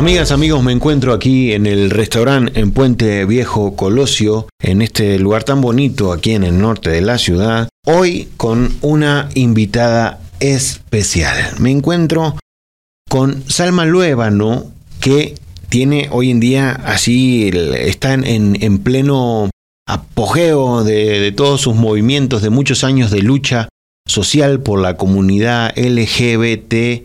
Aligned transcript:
Amigas, 0.00 0.32
amigos, 0.32 0.62
me 0.62 0.72
encuentro 0.72 1.12
aquí 1.12 1.52
en 1.52 1.66
el 1.66 1.90
restaurante 1.90 2.58
en 2.58 2.72
Puente 2.72 3.26
Viejo 3.26 3.76
Colosio, 3.76 4.48
en 4.58 4.80
este 4.80 5.18
lugar 5.18 5.44
tan 5.44 5.60
bonito 5.60 6.14
aquí 6.14 6.32
en 6.32 6.42
el 6.42 6.58
norte 6.58 6.88
de 6.88 7.02
la 7.02 7.18
ciudad, 7.18 7.68
hoy 7.84 8.30
con 8.38 8.78
una 8.80 9.28
invitada 9.34 10.18
especial. 10.40 11.36
Me 11.58 11.70
encuentro 11.70 12.38
con 13.10 13.44
Salma 13.50 13.84
Luébano, 13.84 14.72
que 15.02 15.34
tiene 15.68 16.08
hoy 16.10 16.30
en 16.30 16.40
día 16.40 16.70
así, 16.70 17.50
está 17.52 18.14
en, 18.14 18.78
pleno 18.78 19.50
apogeo 19.86 20.82
de, 20.82 21.30
todos 21.32 21.60
sus 21.60 21.74
movimientos 21.74 22.40
de 22.40 22.48
muchos 22.48 22.84
años 22.84 23.10
de 23.10 23.20
lucha 23.20 23.68
social 24.08 24.60
por 24.60 24.80
la 24.80 24.96
comunidad 24.96 25.74
LGBTIQ+. 25.76 27.04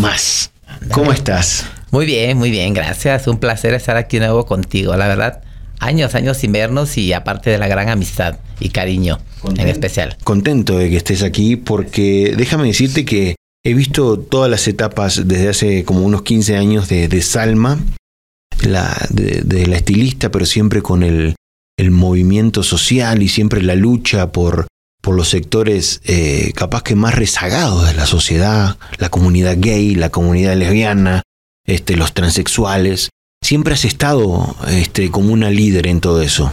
más. 0.00 0.52
¿Cómo 0.92 1.12
estás? 1.12 1.66
Muy 1.90 2.06
bien, 2.06 2.36
muy 2.36 2.50
bien, 2.50 2.74
gracias. 2.74 3.26
Un 3.26 3.38
placer 3.38 3.74
estar 3.74 3.96
aquí 3.96 4.18
de 4.18 4.26
nuevo 4.26 4.46
contigo. 4.46 4.96
La 4.96 5.08
verdad, 5.08 5.42
años, 5.80 6.14
años 6.14 6.36
sin 6.36 6.52
vernos 6.52 6.96
y 6.98 7.12
aparte 7.12 7.50
de 7.50 7.58
la 7.58 7.68
gran 7.68 7.88
amistad 7.88 8.38
y 8.60 8.70
cariño 8.70 9.18
en 9.56 9.68
especial. 9.68 10.16
Contento 10.24 10.78
de 10.78 10.90
que 10.90 10.96
estés 10.96 11.22
aquí 11.22 11.56
porque 11.56 12.34
déjame 12.36 12.66
decirte 12.66 13.04
que 13.04 13.36
he 13.64 13.74
visto 13.74 14.18
todas 14.18 14.50
las 14.50 14.66
etapas 14.68 15.26
desde 15.26 15.48
hace 15.48 15.84
como 15.84 16.02
unos 16.02 16.22
15 16.22 16.56
años 16.56 16.88
de, 16.88 17.22
Salma, 17.22 17.78
la, 18.62 18.96
de, 19.10 19.66
la 19.66 19.76
estilista, 19.76 20.30
pero 20.30 20.46
siempre 20.46 20.82
con 20.82 21.02
el, 21.02 21.34
el 21.76 21.90
movimiento 21.90 22.62
social 22.62 23.22
y 23.22 23.28
siempre 23.28 23.62
la 23.62 23.74
lucha 23.74 24.32
por 24.32 24.67
por 25.08 25.16
los 25.16 25.30
sectores 25.30 26.02
eh, 26.04 26.52
capaz 26.54 26.82
que 26.82 26.94
más 26.94 27.14
rezagados 27.14 27.86
de 27.86 27.94
la 27.94 28.04
sociedad, 28.04 28.76
la 28.98 29.08
comunidad 29.08 29.56
gay, 29.56 29.94
la 29.94 30.10
comunidad 30.10 30.54
lesbiana, 30.54 31.22
este, 31.64 31.96
los 31.96 32.12
transexuales. 32.12 33.08
Siempre 33.42 33.72
has 33.72 33.86
estado 33.86 34.54
este, 34.68 35.10
como 35.10 35.32
una 35.32 35.48
líder 35.48 35.86
en 35.86 36.02
todo 36.02 36.20
eso. 36.20 36.52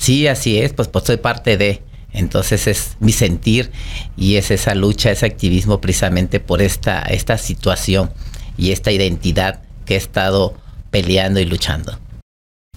Sí, 0.00 0.26
así 0.26 0.58
es, 0.58 0.72
pues, 0.72 0.88
pues 0.88 1.04
soy 1.04 1.18
parte 1.18 1.56
de. 1.56 1.80
Entonces 2.12 2.66
es 2.66 2.96
mi 2.98 3.12
sentir 3.12 3.70
y 4.16 4.34
es 4.34 4.50
esa 4.50 4.74
lucha, 4.74 5.12
ese 5.12 5.24
activismo 5.24 5.80
precisamente 5.80 6.40
por 6.40 6.60
esta, 6.60 7.02
esta 7.02 7.38
situación 7.38 8.10
y 8.58 8.72
esta 8.72 8.90
identidad 8.90 9.62
que 9.84 9.94
he 9.94 9.98
estado 9.98 10.54
peleando 10.90 11.38
y 11.38 11.44
luchando. 11.44 12.00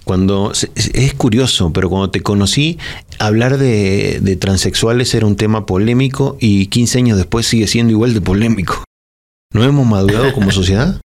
Cuando 0.08 0.52
es 0.54 1.12
curioso, 1.12 1.70
pero 1.70 1.90
cuando 1.90 2.10
te 2.10 2.22
conocí, 2.22 2.78
hablar 3.18 3.58
de, 3.58 4.38
transexuales 4.40 5.14
era 5.14 5.26
un 5.26 5.36
tema 5.36 5.66
polémico 5.66 6.38
y 6.40 6.68
15 6.68 6.98
años 7.00 7.18
después 7.18 7.46
sigue 7.46 7.66
siendo 7.66 7.92
igual 7.92 8.14
de 8.14 8.22
polémico. 8.22 8.84
¿No 9.52 9.64
hemos 9.64 9.86
madurado 9.86 10.32
como 10.32 10.50
sociedad? 10.50 10.98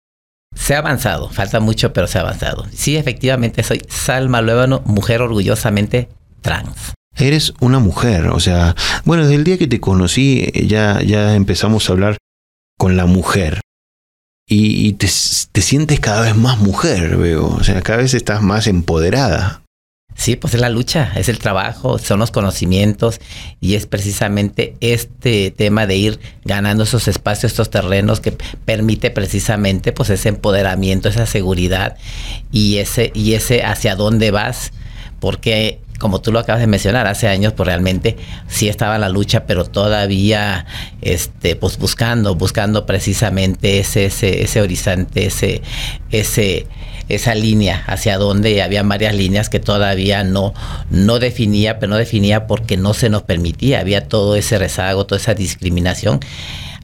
Se 0.54 0.74
ha 0.74 0.80
avanzado, 0.80 1.30
falta 1.30 1.60
mucho, 1.60 1.94
pero 1.94 2.06
se 2.06 2.18
ha 2.18 2.20
avanzado. 2.20 2.66
Sí, 2.74 2.98
efectivamente, 2.98 3.62
soy 3.62 3.80
Salma 3.88 4.42
Luébano, 4.42 4.82
mujer 4.84 5.22
orgullosamente 5.22 6.10
trans. 6.42 6.92
Eres 7.16 7.54
una 7.60 7.78
mujer, 7.78 8.26
o 8.26 8.38
sea, 8.38 8.76
bueno, 9.06 9.22
desde 9.22 9.36
el 9.36 9.44
día 9.44 9.56
que 9.56 9.66
te 9.66 9.80
conocí 9.80 10.52
ya, 10.66 11.00
ya 11.00 11.34
empezamos 11.36 11.88
a 11.88 11.92
hablar 11.94 12.18
con 12.76 12.98
la 12.98 13.06
mujer 13.06 13.62
y, 14.46 14.92
te, 14.94 15.08
sientes 15.08 16.00
cada 16.00 16.22
vez 16.22 16.36
más 16.36 16.58
mujer, 16.58 17.16
veo. 17.16 17.46
O 17.46 17.64
sea, 17.64 17.80
cada 17.82 17.98
vez 17.98 18.14
estás 18.14 18.42
más 18.42 18.66
empoderada. 18.66 19.62
Sí, 20.14 20.36
pues 20.36 20.54
es 20.54 20.60
la 20.60 20.68
lucha, 20.68 21.10
es 21.16 21.30
el 21.30 21.38
trabajo, 21.38 21.98
son 21.98 22.18
los 22.18 22.30
conocimientos 22.30 23.18
y 23.60 23.74
es 23.76 23.86
precisamente 23.86 24.76
este 24.80 25.50
tema 25.50 25.86
de 25.86 25.96
ir 25.96 26.20
ganando 26.44 26.84
esos 26.84 27.08
espacios, 27.08 27.52
estos 27.52 27.70
terrenos 27.70 28.20
que 28.20 28.32
permite 28.32 29.10
precisamente 29.10 29.90
pues 29.92 30.10
ese 30.10 30.28
empoderamiento, 30.28 31.08
esa 31.08 31.24
seguridad 31.24 31.96
y 32.52 32.76
ese 32.76 33.10
y 33.14 33.32
ese 33.32 33.64
hacia 33.64 33.96
dónde 33.96 34.30
vas, 34.30 34.72
porque 35.18 35.80
como 36.02 36.20
tú 36.20 36.32
lo 36.32 36.40
acabas 36.40 36.60
de 36.60 36.66
mencionar, 36.66 37.06
hace 37.06 37.28
años 37.28 37.52
pues 37.52 37.64
realmente 37.64 38.16
sí 38.48 38.68
estaba 38.68 38.96
en 38.96 39.02
la 39.02 39.08
lucha, 39.08 39.46
pero 39.46 39.64
todavía 39.64 40.66
este, 41.00 41.54
pues 41.54 41.78
buscando, 41.78 42.34
buscando 42.34 42.86
precisamente 42.86 43.78
ese, 43.78 44.06
ese, 44.06 44.42
ese 44.42 44.60
horizonte, 44.60 45.26
ese, 45.26 45.62
ese, 46.10 46.66
esa 47.08 47.36
línea 47.36 47.84
hacia 47.86 48.18
donde 48.18 48.62
había 48.62 48.82
varias 48.82 49.14
líneas 49.14 49.48
que 49.48 49.60
todavía 49.60 50.24
no, 50.24 50.54
no 50.90 51.20
definía, 51.20 51.78
pero 51.78 51.90
no 51.90 51.98
definía 51.98 52.48
porque 52.48 52.76
no 52.76 52.94
se 52.94 53.08
nos 53.08 53.22
permitía, 53.22 53.78
había 53.78 54.08
todo 54.08 54.34
ese 54.34 54.58
rezago, 54.58 55.06
toda 55.06 55.20
esa 55.20 55.34
discriminación 55.34 56.18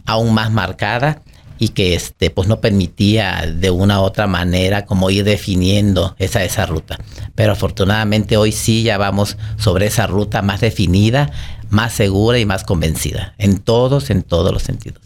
aún 0.06 0.32
más 0.32 0.52
marcada 0.52 1.22
y 1.58 1.70
que 1.70 1.94
este 1.94 2.30
pues 2.30 2.48
no 2.48 2.60
permitía 2.60 3.44
de 3.52 3.70
una 3.70 4.00
u 4.00 4.04
otra 4.04 4.26
manera 4.26 4.86
como 4.86 5.10
ir 5.10 5.24
definiendo 5.24 6.14
esa 6.18 6.44
esa 6.44 6.66
ruta. 6.66 6.98
Pero 7.34 7.52
afortunadamente 7.52 8.36
hoy 8.36 8.52
sí 8.52 8.82
ya 8.82 8.98
vamos 8.98 9.36
sobre 9.56 9.86
esa 9.86 10.06
ruta 10.06 10.42
más 10.42 10.60
definida, 10.60 11.30
más 11.70 11.92
segura 11.92 12.38
y 12.38 12.46
más 12.46 12.64
convencida 12.64 13.34
en 13.38 13.58
todos 13.58 14.10
en 14.10 14.22
todos 14.22 14.52
los 14.52 14.62
sentidos. 14.62 15.02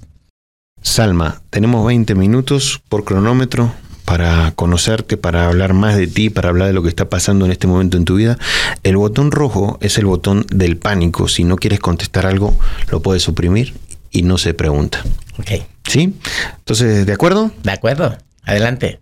Salma, 0.83 1.43
tenemos 1.51 1.87
20 1.87 2.15
minutos 2.17 2.81
por 2.89 3.05
cronómetro 3.05 3.73
para 4.05 4.53
conocerte, 4.53 5.17
para 5.17 5.47
hablar 5.47 5.75
más 5.75 5.97
de 5.97 6.07
ti, 6.07 6.29
para 6.29 6.49
hablar 6.49 6.67
de 6.67 6.75
lo 6.75 6.83
que 6.83 6.89
está 6.89 7.09
pasando 7.09 7.45
en 7.45 7.53
este 7.53 7.67
momento 7.67 7.97
en 7.97 8.05
tu 8.05 8.17
vida. 8.17 8.37
El 8.83 8.97
botón 8.97 9.31
rojo 9.31 9.79
es 9.81 9.97
el 9.97 10.07
botón 10.07 10.45
del 10.51 10.77
pánico. 10.77 11.29
Si 11.29 11.45
no 11.45 11.57
quieres 11.57 11.81
contestar 11.81 12.27
algo, 12.27 12.55
lo 12.91 13.01
puedes 13.01 13.23
suprimir 13.23 13.75
y 14.11 14.23
no 14.23 14.39
se 14.39 14.55
pregunta. 14.55 15.03
Ok. 15.43 15.67
¿Sí? 15.89 16.15
Entonces, 16.59 17.05
¿de 17.05 17.13
acuerdo? 17.13 17.51
De 17.65 17.73
acuerdo. 17.73 18.17
Adelante. 18.45 19.01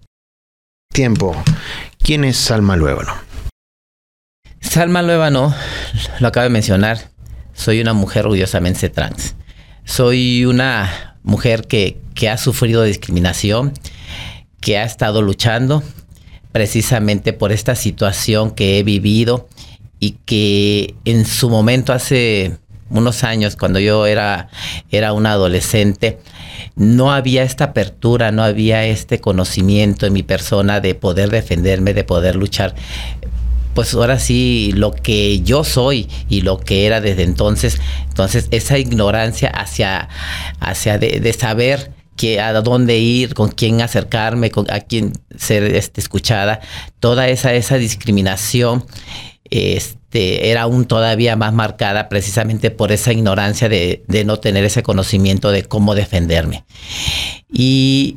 Tiempo. 0.90 1.36
¿Quién 2.02 2.24
es 2.24 2.38
Salma 2.38 2.76
Luébano? 2.76 3.12
Salma 4.60 5.02
Luébano, 5.02 5.54
lo 6.18 6.28
acabo 6.28 6.44
de 6.44 6.50
mencionar, 6.50 7.10
soy 7.52 7.80
una 7.80 7.92
mujer 7.92 8.24
orgullosamente 8.24 8.88
trans. 8.88 9.34
Soy 9.84 10.46
una 10.46 11.18
mujer 11.22 11.66
que, 11.66 12.00
que 12.14 12.30
ha 12.30 12.38
sufrido 12.38 12.84
discriminación, 12.84 13.72
que 14.60 14.78
ha 14.78 14.84
estado 14.84 15.20
luchando 15.20 15.82
precisamente 16.52 17.32
por 17.34 17.52
esta 17.52 17.74
situación 17.74 18.52
que 18.52 18.78
he 18.78 18.82
vivido 18.82 19.48
y 19.98 20.12
que 20.24 20.94
en 21.04 21.26
su 21.26 21.50
momento 21.50 21.92
hace 21.92 22.58
unos 22.90 23.24
años, 23.24 23.56
cuando 23.56 23.78
yo 23.78 24.06
era, 24.06 24.48
era 24.90 25.12
una 25.12 25.32
adolescente, 25.32 26.18
no 26.76 27.12
había 27.12 27.42
esta 27.42 27.64
apertura, 27.64 28.32
no 28.32 28.42
había 28.42 28.84
este 28.84 29.20
conocimiento 29.20 30.06
en 30.06 30.12
mi 30.12 30.22
persona 30.22 30.80
de 30.80 30.94
poder 30.94 31.30
defenderme, 31.30 31.94
de 31.94 32.04
poder 32.04 32.36
luchar. 32.36 32.74
Pues 33.74 33.94
ahora 33.94 34.18
sí, 34.18 34.72
lo 34.74 34.92
que 34.92 35.40
yo 35.40 35.62
soy 35.62 36.08
y 36.28 36.40
lo 36.40 36.58
que 36.58 36.86
era 36.86 37.00
desde 37.00 37.22
entonces, 37.22 37.80
entonces 38.08 38.48
esa 38.50 38.78
ignorancia 38.78 39.48
hacia, 39.48 40.08
hacia 40.58 40.98
de, 40.98 41.32
saber 41.32 41.92
que 42.16 42.40
a 42.40 42.52
dónde 42.52 42.98
ir, 42.98 43.34
con 43.34 43.50
quién 43.50 43.80
acercarme, 43.80 44.50
con 44.50 44.70
a 44.70 44.80
quién 44.80 45.12
ser 45.38 45.62
este, 45.62 46.00
escuchada, 46.00 46.60
toda 46.98 47.28
esa, 47.28 47.54
esa 47.54 47.76
discriminación 47.76 48.84
este, 50.10 50.50
era 50.50 50.62
aún 50.62 50.86
todavía 50.86 51.36
más 51.36 51.52
marcada 51.52 52.08
precisamente 52.08 52.72
por 52.72 52.90
esa 52.90 53.12
ignorancia 53.12 53.68
de, 53.68 54.02
no 54.26 54.38
tener 54.38 54.64
ese 54.64 54.82
conocimiento 54.82 55.52
de 55.52 55.62
cómo 55.62 55.94
defenderme. 55.94 56.64
Y 57.48 58.16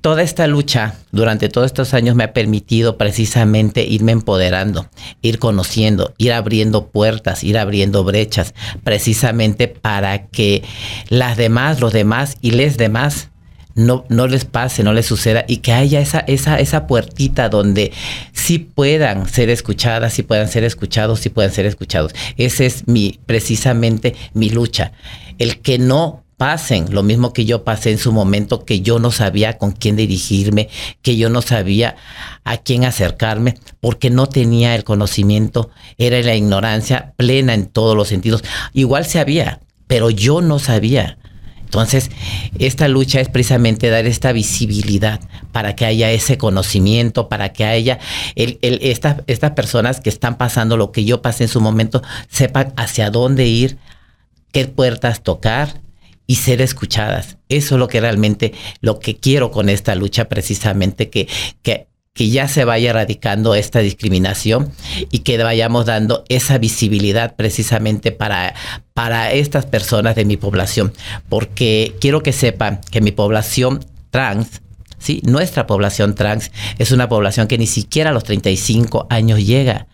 toda 0.00 0.22
esta 0.22 0.46
lucha 0.46 0.94
durante 1.12 1.50
todos 1.50 1.66
estos 1.66 1.92
años 1.92 2.16
me 2.16 2.24
ha 2.24 2.32
permitido 2.32 2.96
precisamente 2.96 3.84
irme 3.84 4.12
empoderando, 4.12 4.88
ir 5.20 5.38
conociendo, 5.38 6.14
ir 6.16 6.32
abriendo 6.32 6.86
puertas, 6.86 7.44
ir 7.44 7.58
abriendo 7.58 8.02
brechas, 8.02 8.54
precisamente 8.82 9.68
para 9.68 10.28
que 10.28 10.64
las 11.10 11.36
demás, 11.36 11.80
los 11.80 11.92
demás 11.92 12.38
y 12.40 12.52
les 12.52 12.78
demás 12.78 13.28
no, 13.76 14.04
no 14.08 14.26
les 14.26 14.44
pase, 14.46 14.82
no 14.82 14.92
les 14.92 15.06
suceda 15.06 15.44
y 15.46 15.58
que 15.58 15.72
haya 15.72 16.00
esa, 16.00 16.20
esa, 16.20 16.58
esa 16.58 16.86
puertita 16.86 17.48
donde 17.48 17.92
sí 18.32 18.58
puedan 18.58 19.28
ser 19.28 19.50
escuchadas, 19.50 20.14
sí 20.14 20.22
puedan 20.22 20.48
ser 20.48 20.64
escuchados, 20.64 21.20
sí 21.20 21.28
puedan 21.28 21.52
ser 21.52 21.66
escuchados. 21.66 22.12
Esa 22.38 22.64
es 22.64 22.88
mi, 22.88 23.20
precisamente 23.26 24.16
mi 24.32 24.50
lucha. 24.50 24.92
El 25.38 25.60
que 25.60 25.78
no 25.78 26.24
pasen 26.38 26.86
lo 26.90 27.02
mismo 27.02 27.32
que 27.32 27.44
yo 27.44 27.64
pasé 27.64 27.90
en 27.90 27.98
su 27.98 28.12
momento, 28.12 28.64
que 28.64 28.80
yo 28.80 28.98
no 28.98 29.10
sabía 29.10 29.58
con 29.58 29.72
quién 29.72 29.96
dirigirme, 29.96 30.68
que 31.02 31.16
yo 31.16 31.28
no 31.28 31.42
sabía 31.42 31.96
a 32.44 32.56
quién 32.56 32.84
acercarme, 32.84 33.56
porque 33.80 34.08
no 34.08 34.26
tenía 34.26 34.74
el 34.74 34.84
conocimiento, 34.84 35.70
era 35.98 36.20
la 36.22 36.34
ignorancia 36.34 37.12
plena 37.16 37.52
en 37.52 37.66
todos 37.66 37.94
los 37.94 38.08
sentidos. 38.08 38.42
Igual 38.72 39.04
se 39.04 39.20
había, 39.20 39.60
pero 39.86 40.10
yo 40.10 40.40
no 40.40 40.58
sabía. 40.58 41.18
Entonces, 41.66 42.10
esta 42.58 42.88
lucha 42.88 43.20
es 43.20 43.28
precisamente 43.28 43.90
dar 43.90 44.06
esta 44.06 44.32
visibilidad 44.32 45.20
para 45.52 45.74
que 45.74 45.84
haya 45.84 46.10
ese 46.12 46.38
conocimiento, 46.38 47.28
para 47.28 47.52
que 47.52 47.64
haya 47.64 47.98
estas 48.36 49.50
personas 49.50 50.00
que 50.00 50.08
están 50.08 50.38
pasando 50.38 50.76
lo 50.76 50.92
que 50.92 51.04
yo 51.04 51.22
pasé 51.22 51.44
en 51.44 51.48
su 51.48 51.60
momento, 51.60 52.02
sepan 52.30 52.72
hacia 52.76 53.10
dónde 53.10 53.46
ir, 53.46 53.78
qué 54.52 54.66
puertas 54.66 55.22
tocar 55.22 55.80
y 56.26 56.36
ser 56.36 56.62
escuchadas. 56.62 57.36
Eso 57.48 57.74
es 57.74 57.78
lo 57.78 57.88
que 57.88 58.00
realmente, 58.00 58.54
lo 58.80 59.00
que 59.00 59.16
quiero 59.16 59.50
con 59.50 59.68
esta 59.68 59.94
lucha, 59.96 60.28
precisamente, 60.28 61.10
que, 61.10 61.28
que, 61.62 61.88
que 62.16 62.30
ya 62.30 62.48
se 62.48 62.64
vaya 62.64 62.90
erradicando 62.90 63.54
esta 63.54 63.80
discriminación 63.80 64.72
y 65.10 65.18
que 65.18 65.36
vayamos 65.36 65.84
dando 65.84 66.24
esa 66.30 66.56
visibilidad 66.56 67.36
precisamente 67.36 68.10
para, 68.10 68.54
para 68.94 69.32
estas 69.32 69.66
personas 69.66 70.16
de 70.16 70.24
mi 70.24 70.38
población. 70.38 70.94
Porque 71.28 71.94
quiero 72.00 72.22
que 72.22 72.32
sepan 72.32 72.80
que 72.90 73.02
mi 73.02 73.12
población 73.12 73.84
trans, 74.10 74.62
¿sí? 74.98 75.20
nuestra 75.26 75.66
población 75.66 76.14
trans 76.14 76.50
es 76.78 76.90
una 76.90 77.06
población 77.06 77.48
que 77.48 77.58
ni 77.58 77.66
siquiera 77.66 78.10
a 78.10 78.12
los 78.14 78.24
35 78.24 79.06
años 79.10 79.44
llega. 79.44 79.86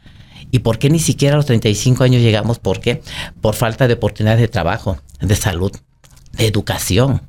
¿Y 0.53 0.61
por 0.61 0.79
qué 0.79 0.91
ni 0.91 1.01
siquiera 1.01 1.35
a 1.35 1.39
los 1.39 1.47
35 1.47 2.05
años 2.05 2.23
llegamos? 2.23 2.61
¿Por 2.61 2.79
qué? 2.79 3.03
Por 3.41 3.57
falta 3.57 3.89
de 3.89 3.95
oportunidades 3.95 4.41
de 4.41 4.49
trabajo, 4.49 4.97
de 5.21 5.35
salud, 5.35 5.73
de 6.35 6.47
educación. 6.47 7.23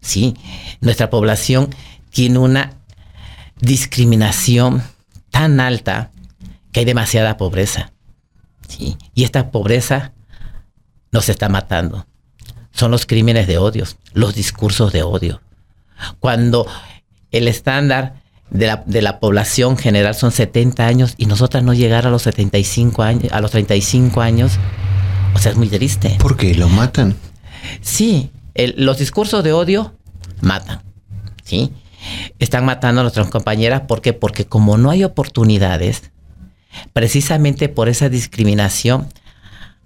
Sí, 0.00 0.34
nuestra 0.80 1.08
población 1.08 1.72
tiene 2.10 2.38
una 2.38 2.81
discriminación 3.62 4.82
tan 5.30 5.60
alta 5.60 6.10
que 6.72 6.80
hay 6.80 6.86
demasiada 6.86 7.38
pobreza. 7.38 7.92
¿sí? 8.68 8.98
Y 9.14 9.24
esta 9.24 9.50
pobreza 9.50 10.12
nos 11.12 11.28
está 11.28 11.48
matando. 11.48 12.06
Son 12.72 12.90
los 12.90 13.06
crímenes 13.06 13.46
de 13.46 13.58
odio, 13.58 13.84
los 14.12 14.34
discursos 14.34 14.92
de 14.92 15.02
odio. 15.02 15.40
Cuando 16.18 16.66
el 17.30 17.48
estándar 17.48 18.20
de 18.50 18.66
la, 18.66 18.82
de 18.84 19.00
la, 19.00 19.20
población 19.20 19.78
general 19.78 20.14
son 20.14 20.32
70 20.32 20.86
años 20.86 21.14
y 21.16 21.26
nosotras 21.26 21.62
no 21.62 21.72
llegar 21.72 22.06
a 22.06 22.10
los 22.10 22.22
75 22.22 23.02
años, 23.02 23.32
a 23.32 23.40
los 23.40 23.52
35 23.52 24.20
años, 24.20 24.52
o 25.34 25.38
sea, 25.38 25.52
es 25.52 25.58
muy 25.58 25.68
triste. 25.68 26.16
¿Por 26.18 26.36
qué? 26.36 26.54
¿Lo 26.54 26.68
matan? 26.68 27.16
Sí, 27.80 28.30
los 28.54 28.98
discursos 28.98 29.44
de 29.44 29.52
odio 29.52 29.94
matan, 30.40 30.82
¿sí? 31.44 31.72
Están 32.38 32.64
matando 32.64 33.00
a 33.00 33.04
nuestras 33.04 33.28
compañeras, 33.28 33.82
¿por 33.82 34.00
qué? 34.00 34.12
Porque 34.12 34.46
como 34.46 34.78
no 34.78 34.90
hay 34.90 35.04
oportunidades, 35.04 36.10
precisamente 36.92 37.68
por 37.68 37.88
esa 37.88 38.08
discriminación, 38.08 39.08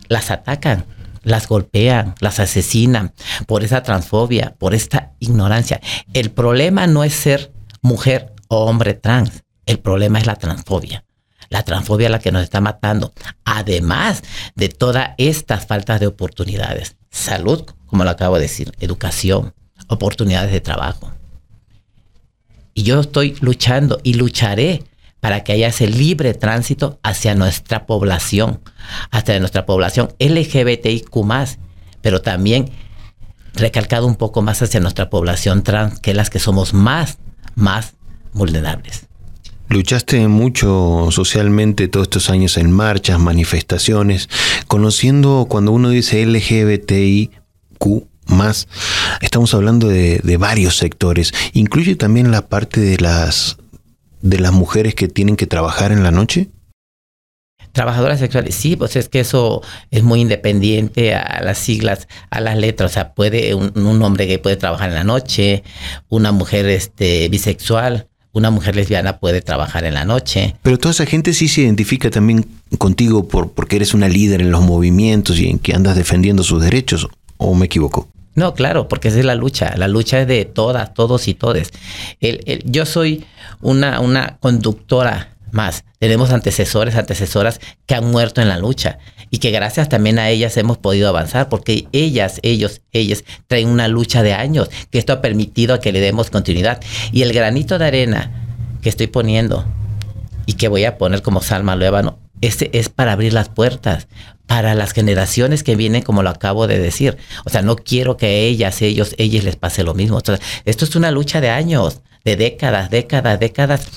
las 0.08 0.30
atacan, 0.30 0.84
las 1.22 1.48
golpean, 1.48 2.14
las 2.20 2.38
asesinan, 2.38 3.12
por 3.46 3.64
esa 3.64 3.82
transfobia, 3.82 4.54
por 4.58 4.74
esta 4.74 5.12
ignorancia. 5.18 5.80
El 6.12 6.30
problema 6.30 6.86
no 6.86 7.02
es 7.04 7.14
ser 7.14 7.52
mujer 7.82 8.32
o 8.48 8.66
hombre 8.66 8.94
trans, 8.94 9.42
el 9.66 9.80
problema 9.80 10.18
es 10.18 10.26
la 10.26 10.36
transfobia. 10.36 11.04
La 11.48 11.62
transfobia 11.62 12.06
es 12.06 12.10
la 12.10 12.18
que 12.18 12.32
nos 12.32 12.42
está 12.42 12.60
matando, 12.60 13.12
además 13.44 14.22
de 14.54 14.68
todas 14.68 15.10
estas 15.18 15.66
faltas 15.66 16.00
de 16.00 16.06
oportunidades. 16.06 16.96
Salud, 17.10 17.64
como 17.86 18.04
lo 18.04 18.10
acabo 18.10 18.36
de 18.36 18.42
decir, 18.42 18.72
educación, 18.80 19.54
oportunidades 19.88 20.52
de 20.52 20.60
trabajo. 20.60 21.12
Y 22.76 22.82
yo 22.82 23.00
estoy 23.00 23.34
luchando 23.40 24.00
y 24.02 24.14
lucharé 24.14 24.84
para 25.20 25.42
que 25.42 25.52
haya 25.52 25.68
ese 25.68 25.88
libre 25.88 26.34
tránsito 26.34 27.00
hacia 27.02 27.34
nuestra 27.34 27.86
población, 27.86 28.60
hacia 29.10 29.40
nuestra 29.40 29.64
población 29.64 30.10
LGBTIQ, 30.18 31.08
pero 32.02 32.20
también 32.20 32.70
recalcado 33.54 34.06
un 34.06 34.16
poco 34.16 34.42
más 34.42 34.60
hacia 34.60 34.78
nuestra 34.80 35.08
población 35.08 35.62
trans, 35.62 36.00
que 36.00 36.10
es 36.10 36.16
las 36.18 36.28
que 36.28 36.38
somos 36.38 36.74
más, 36.74 37.16
más 37.54 37.94
vulnerables. 38.34 39.06
Luchaste 39.70 40.28
mucho 40.28 41.08
socialmente 41.10 41.88
todos 41.88 42.04
estos 42.04 42.28
años 42.28 42.58
en 42.58 42.70
marchas, 42.70 43.18
manifestaciones, 43.18 44.28
conociendo 44.66 45.46
cuando 45.48 45.72
uno 45.72 45.88
dice 45.88 46.26
LGBTIQ 46.26 47.30
más, 48.26 48.68
estamos 49.20 49.54
hablando 49.54 49.88
de, 49.88 50.36
varios 50.38 50.76
sectores, 50.76 51.32
incluye 51.52 51.96
también 51.96 52.30
la 52.30 52.48
parte 52.48 52.80
de 52.80 52.98
las 52.98 53.56
de 54.22 54.38
las 54.38 54.52
mujeres 54.52 54.94
que 54.94 55.08
tienen 55.08 55.36
que 55.36 55.46
trabajar 55.46 55.92
en 55.92 56.02
la 56.02 56.10
noche. 56.10 56.48
Trabajadoras 57.72 58.18
sexuales, 58.18 58.54
sí, 58.54 58.74
pues 58.74 58.96
es 58.96 59.08
que 59.08 59.20
eso 59.20 59.62
es 59.90 60.02
muy 60.02 60.20
independiente 60.20 61.14
a 61.14 61.42
las 61.42 61.58
siglas, 61.58 62.08
a 62.30 62.40
las 62.40 62.56
letras. 62.56 62.90
O 62.90 62.94
sea, 62.94 63.12
puede 63.12 63.54
un, 63.54 63.72
un 63.78 64.02
hombre 64.02 64.26
que 64.26 64.38
puede 64.38 64.56
trabajar 64.56 64.88
en 64.88 64.94
la 64.94 65.04
noche, 65.04 65.62
una 66.08 66.32
mujer 66.32 66.66
este, 66.66 67.28
bisexual, 67.28 68.08
una 68.36 68.50
mujer 68.50 68.76
lesbiana 68.76 69.18
puede 69.18 69.40
trabajar 69.40 69.84
en 69.84 69.94
la 69.94 70.04
noche. 70.04 70.56
Pero 70.62 70.76
toda 70.76 70.92
esa 70.92 71.06
gente 71.06 71.32
sí 71.32 71.48
se 71.48 71.62
identifica 71.62 72.10
también 72.10 72.46
contigo 72.76 73.28
por, 73.28 73.52
porque 73.52 73.76
eres 73.76 73.94
una 73.94 74.08
líder 74.08 74.42
en 74.42 74.50
los 74.50 74.62
movimientos 74.62 75.38
y 75.38 75.48
en 75.48 75.58
que 75.58 75.74
andas 75.74 75.96
defendiendo 75.96 76.42
sus 76.42 76.62
derechos, 76.62 77.08
¿o 77.38 77.54
me 77.54 77.64
equivoco? 77.64 78.08
No, 78.36 78.54
claro, 78.54 78.86
porque 78.86 79.08
esa 79.08 79.18
es 79.18 79.24
la 79.24 79.34
lucha. 79.34 79.74
La 79.76 79.88
lucha 79.88 80.20
es 80.20 80.28
de 80.28 80.44
todas, 80.44 80.94
todos 80.94 81.26
y 81.26 81.34
todes. 81.34 81.70
yo 82.64 82.86
soy 82.86 83.24
una, 83.62 84.00
una 84.00 84.36
conductora 84.40 85.30
más. 85.52 85.84
Tenemos 85.98 86.30
antecesores, 86.30 86.96
antecesoras 86.96 87.60
que 87.86 87.94
han 87.94 88.10
muerto 88.10 88.42
en 88.42 88.48
la 88.48 88.58
lucha 88.58 88.98
y 89.30 89.38
que 89.38 89.50
gracias 89.50 89.88
también 89.88 90.18
a 90.18 90.28
ellas 90.28 90.56
hemos 90.58 90.76
podido 90.76 91.08
avanzar 91.08 91.48
porque 91.48 91.88
ellas, 91.92 92.38
ellos, 92.42 92.82
ellas 92.92 93.24
traen 93.46 93.68
una 93.68 93.88
lucha 93.88 94.22
de 94.22 94.34
años 94.34 94.68
que 94.90 94.98
esto 94.98 95.14
ha 95.14 95.22
permitido 95.22 95.80
que 95.80 95.92
le 95.92 96.00
demos 96.00 96.30
continuidad. 96.30 96.80
Y 97.12 97.22
el 97.22 97.32
granito 97.32 97.78
de 97.78 97.86
arena 97.86 98.30
que 98.82 98.90
estoy 98.90 99.06
poniendo 99.06 99.64
y 100.44 100.52
que 100.52 100.68
voy 100.68 100.84
a 100.84 100.98
poner 100.98 101.22
como 101.22 101.40
Salma 101.40 101.74
Luébano, 101.74 102.18
este 102.42 102.78
es 102.78 102.90
para 102.90 103.12
abrir 103.12 103.32
las 103.32 103.48
puertas 103.48 104.08
para 104.46 104.74
las 104.74 104.92
generaciones 104.92 105.62
que 105.62 105.76
vienen, 105.76 106.02
como 106.02 106.22
lo 106.22 106.30
acabo 106.30 106.66
de 106.66 106.78
decir. 106.78 107.16
O 107.44 107.50
sea, 107.50 107.62
no 107.62 107.76
quiero 107.76 108.16
que 108.16 108.26
a 108.26 108.30
ellas, 108.30 108.80
ellos, 108.82 109.14
ellas 109.18 109.44
les 109.44 109.56
pase 109.56 109.82
lo 109.82 109.94
mismo. 109.94 110.18
esto 110.64 110.84
es 110.84 110.96
una 110.96 111.10
lucha 111.10 111.40
de 111.40 111.50
años, 111.50 112.00
de 112.24 112.36
décadas, 112.36 112.90
décadas, 112.90 113.38
décadas, 113.40 113.88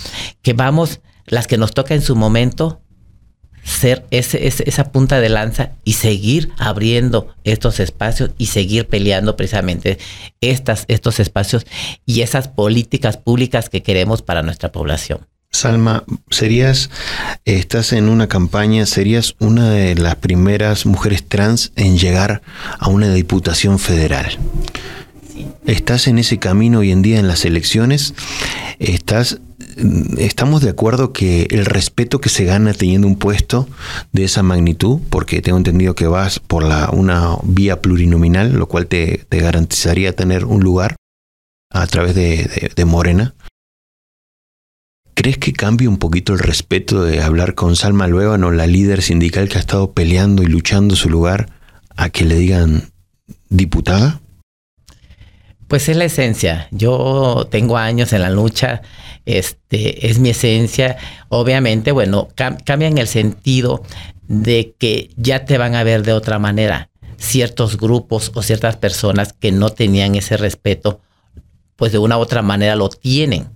que 0.42 0.54
vamos, 0.54 1.02
las 1.26 1.48
que 1.48 1.58
nos 1.58 1.74
toca 1.74 1.94
en 1.94 2.02
su 2.02 2.16
momento, 2.16 2.82
ser 3.64 4.06
ese, 4.10 4.48
esa 4.48 4.92
punta 4.92 5.20
de 5.20 5.30
lanza 5.30 5.74
y 5.84 5.94
seguir 5.94 6.52
abriendo 6.58 7.36
estos 7.44 7.80
espacios 7.80 8.32
y 8.38 8.48
seguir 8.48 8.88
peleando 8.88 9.36
precisamente 9.36 10.00
estas, 10.42 10.86
estos 10.88 11.20
espacios 11.20 11.66
y 12.06 12.22
esas 12.22 12.48
políticas 12.48 13.18
públicas 13.18 13.70
que 13.70 13.84
queremos 13.84 14.22
para 14.22 14.42
nuestra 14.42 14.72
población. 14.72 15.28
Salma, 15.52 16.04
serías, 16.30 16.90
estás 17.44 17.92
en 17.94 18.08
una 18.08 18.28
campaña, 18.28 18.86
serías 18.86 19.36
una 19.40 19.70
de 19.72 19.96
las 19.96 20.16
primeras 20.16 20.86
mujeres 20.86 21.28
trans 21.28 21.72
en 21.76 21.98
llegar 21.98 22.42
a 22.78 22.88
una 22.90 23.12
diputación 23.14 23.80
federal. 23.80 24.38
Estás 25.66 26.08
en 26.08 26.20
ese 26.20 26.38
camino 26.38 26.80
hoy 26.80 26.92
en 26.92 27.02
día 27.02 27.20
en 27.20 27.28
las 27.28 27.46
elecciones, 27.46 28.14
estás 28.78 29.40
estamos 30.18 30.62
de 30.62 30.70
acuerdo 30.70 31.14
que 31.14 31.48
el 31.52 31.66
respeto 31.66 32.20
que 32.20 32.30
se 32.30 32.46
gana 32.46 32.74
teniendo 32.74 33.08
un 33.08 33.18
puesto 33.18 33.68
de 34.12 34.26
esa 34.26 34.44
magnitud, 34.44 35.00
porque 35.10 35.42
tengo 35.42 35.58
entendido 35.58 35.96
que 35.96 36.08
vas 36.08 36.40
por 36.40 36.64
la, 36.64 36.90
una 36.92 37.38
vía 37.44 37.82
plurinominal, 37.82 38.54
lo 38.54 38.68
cual 38.68 38.88
te, 38.88 39.26
garantizaría 39.30 40.16
tener 40.16 40.46
un 40.46 40.62
lugar 40.62 40.96
a 41.72 41.88
través 41.88 42.16
de, 42.16 42.72
de, 42.76 42.86
Morena. 42.86 43.36
¿Crees 45.20 45.38
que 45.38 45.52
cambie 45.52 45.90
un 45.90 45.98
poquito 45.98 46.32
el 46.32 46.40
respeto 46.40 47.04
de 47.04 47.22
hablar 47.22 47.54
con 47.54 47.76
Salma 47.76 48.08
Luébano, 48.08 48.52
la 48.52 48.68
líder 48.68 49.02
sindical 49.02 49.50
que 49.50 49.58
ha 49.58 49.60
estado 49.60 49.92
peleando 49.92 50.44
y 50.44 50.46
luchando 50.46 50.96
su 50.96 51.10
lugar, 51.10 51.50
a 51.98 52.10
que 52.10 52.24
le 52.24 52.36
digan 52.36 52.94
diputada? 53.50 54.22
Pues 55.68 55.90
es 55.90 55.98
la 55.98 56.06
esencia. 56.06 56.70
Yo 56.72 57.50
tengo 57.52 57.76
años 57.76 58.14
en 58.14 58.22
la 58.22 58.30
lucha, 58.30 58.82
este, 59.26 60.08
es 60.08 60.20
mi 60.20 60.30
esencia. 60.30 60.96
Obviamente, 61.28 61.92
bueno, 61.92 62.30
cambia 62.34 62.88
en 62.88 62.98
el 62.98 63.10
sentido 63.10 63.84
de 64.30 64.74
que 64.80 65.10
ya 65.18 65.44
te 65.44 65.58
van 65.58 65.76
a 65.76 65.84
ver 65.84 66.04
de 66.04 66.14
otra 66.14 66.40
manera. 66.40 66.92
Ciertos 67.18 67.76
grupos 67.76 68.32
o 68.36 68.42
ciertas 68.42 68.78
personas 68.78 69.34
que 69.34 69.52
no 69.52 69.70
tenían 69.70 70.16
ese 70.16 70.38
respeto, 70.38 71.02
pues 71.76 71.92
de 71.92 71.98
una 71.98 72.18
u 72.18 72.22
otra 72.22 72.42
manera 72.42 72.78
lo 72.78 72.88
tienen 72.88 73.50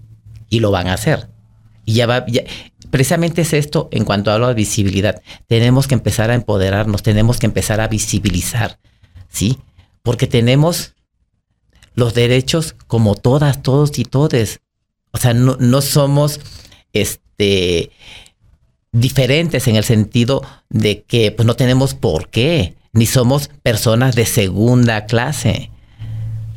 y 0.50 0.60
lo 0.60 0.70
van 0.70 0.88
a 0.88 0.96
hacer. 0.96 1.32
Y 1.85 1.93
ya 1.93 2.05
va, 2.05 2.25
precisamente 2.89 3.41
es 3.41 3.53
esto 3.53 3.89
en 3.91 4.05
cuanto 4.05 4.31
hablo 4.31 4.47
de 4.47 4.53
visibilidad. 4.53 5.21
Tenemos 5.47 5.87
que 5.87 5.95
empezar 5.95 6.31
a 6.31 6.35
empoderarnos, 6.35 7.03
tenemos 7.03 7.39
que 7.39 7.45
empezar 7.45 7.81
a 7.81 7.87
visibilizar, 7.87 8.79
¿sí? 9.29 9.57
Porque 10.01 10.27
tenemos 10.27 10.93
los 11.95 12.13
derechos 12.13 12.75
como 12.87 13.15
todas, 13.15 13.61
todos 13.61 13.97
y 13.99 14.05
todes. 14.05 14.61
O 15.11 15.17
sea, 15.17 15.33
no, 15.33 15.81
somos 15.81 16.39
este, 16.93 17.91
diferentes 18.91 19.67
en 19.67 19.75
el 19.75 19.83
sentido 19.83 20.41
de 20.69 21.03
que 21.03 21.31
pues, 21.31 21.45
no 21.45 21.55
tenemos 21.55 21.93
por 21.93 22.29
qué, 22.29 22.75
ni 22.93 23.05
somos 23.05 23.49
personas 23.61 24.15
de 24.15 24.25
segunda 24.25 25.05
clase. 25.05 25.69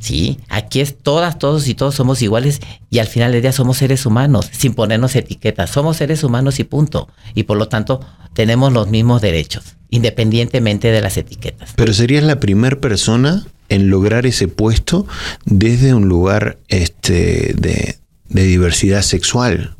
Sí, 0.06 0.38
aquí 0.48 0.78
es 0.78 0.96
todas, 0.96 1.36
todos 1.36 1.66
y 1.66 1.74
todos 1.74 1.96
somos 1.96 2.22
iguales 2.22 2.60
y 2.90 3.00
al 3.00 3.08
final 3.08 3.32
del 3.32 3.42
día 3.42 3.50
somos 3.50 3.78
seres 3.78 4.06
humanos, 4.06 4.48
sin 4.52 4.72
ponernos 4.72 5.16
etiquetas. 5.16 5.70
Somos 5.70 5.96
seres 5.96 6.22
humanos 6.22 6.60
y 6.60 6.64
punto. 6.64 7.08
Y 7.34 7.42
por 7.42 7.56
lo 7.56 7.66
tanto 7.66 8.06
tenemos 8.32 8.72
los 8.72 8.86
mismos 8.86 9.20
derechos, 9.20 9.74
independientemente 9.90 10.92
de 10.92 11.00
las 11.00 11.16
etiquetas. 11.16 11.72
Pero 11.74 11.92
serías 11.92 12.22
la 12.22 12.38
primera 12.38 12.80
persona 12.80 13.48
en 13.68 13.90
lograr 13.90 14.26
ese 14.26 14.46
puesto 14.46 15.08
desde 15.44 15.92
un 15.92 16.06
lugar 16.08 16.58
este, 16.68 17.52
de, 17.54 17.96
de 18.28 18.42
diversidad 18.44 19.02
sexual. 19.02 19.74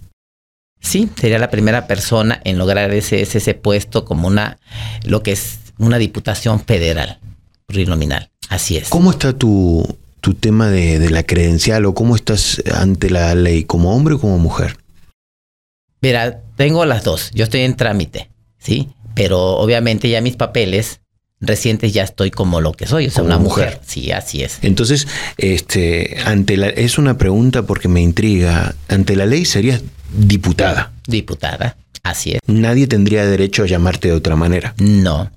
Sí, 0.81 1.09
sería 1.21 1.39
la 1.39 1.51
primera 1.51 1.87
persona 1.87 2.41
en 2.43 2.59
lograr 2.59 2.91
ese, 2.91 3.23
ese, 3.23 3.39
ese 3.39 3.55
puesto 3.55 4.05
como 4.05 4.27
una, 4.27 4.59
lo 5.05 5.23
que 5.23 5.31
es 5.31 5.61
una 5.79 5.99
diputación 5.99 6.59
federal 6.59 7.21
plurinominal. 7.67 8.29
Así 8.49 8.77
es. 8.77 8.89
¿Cómo 8.89 9.13
está 9.13 9.33
tu, 9.33 9.87
tu 10.21 10.35
tema 10.35 10.69
de, 10.71 10.99
de 10.99 11.11
la 11.11 11.23
credencial 11.23 11.85
o 11.87 11.95
cómo 11.95 12.17
estás 12.17 12.63
ante 12.75 13.11
la 13.11 13.35
ley, 13.35 13.65
como 13.65 13.95
hombre 13.95 14.15
o 14.15 14.21
como 14.21 14.39
mujer? 14.39 14.77
Mira, 16.01 16.41
tengo 16.57 16.85
las 16.85 17.05
dos. 17.05 17.31
Yo 17.33 17.45
estoy 17.45 17.61
en 17.63 17.77
trámite, 17.77 18.31
¿sí? 18.59 18.89
Pero 19.15 19.57
obviamente 19.57 20.09
ya 20.09 20.21
mis 20.21 20.37
papeles 20.37 21.01
recientes 21.41 21.93
ya 21.93 22.03
estoy 22.03 22.31
como 22.31 22.61
lo 22.61 22.73
que 22.73 22.87
soy, 22.87 23.07
o 23.07 23.11
sea, 23.11 23.23
Como 23.23 23.35
una 23.35 23.39
mujer. 23.39 23.67
mujer. 23.67 23.81
Sí, 23.87 24.11
así 24.13 24.43
es. 24.43 24.59
Entonces, 24.63 25.07
este, 25.39 26.17
ante 26.25 26.57
la, 26.57 26.69
es 26.69 26.99
una 26.99 27.19
pregunta 27.19 27.63
porque 27.63 27.89
me 27.89 28.01
intriga. 28.01 28.75
Ante 28.89 29.17
la 29.17 29.27
ley 29.27 29.45
serías 29.45 29.83
diputada. 30.17 30.93
Diputada, 31.07 31.77
así 32.03 32.33
es. 32.33 32.41
Nadie 32.47 32.87
tendría 32.87 33.25
derecho 33.27 33.63
a 33.63 33.67
llamarte 33.67 34.09
de 34.09 34.15
otra 34.15 34.37
manera. 34.37 34.75
No. 34.79 35.31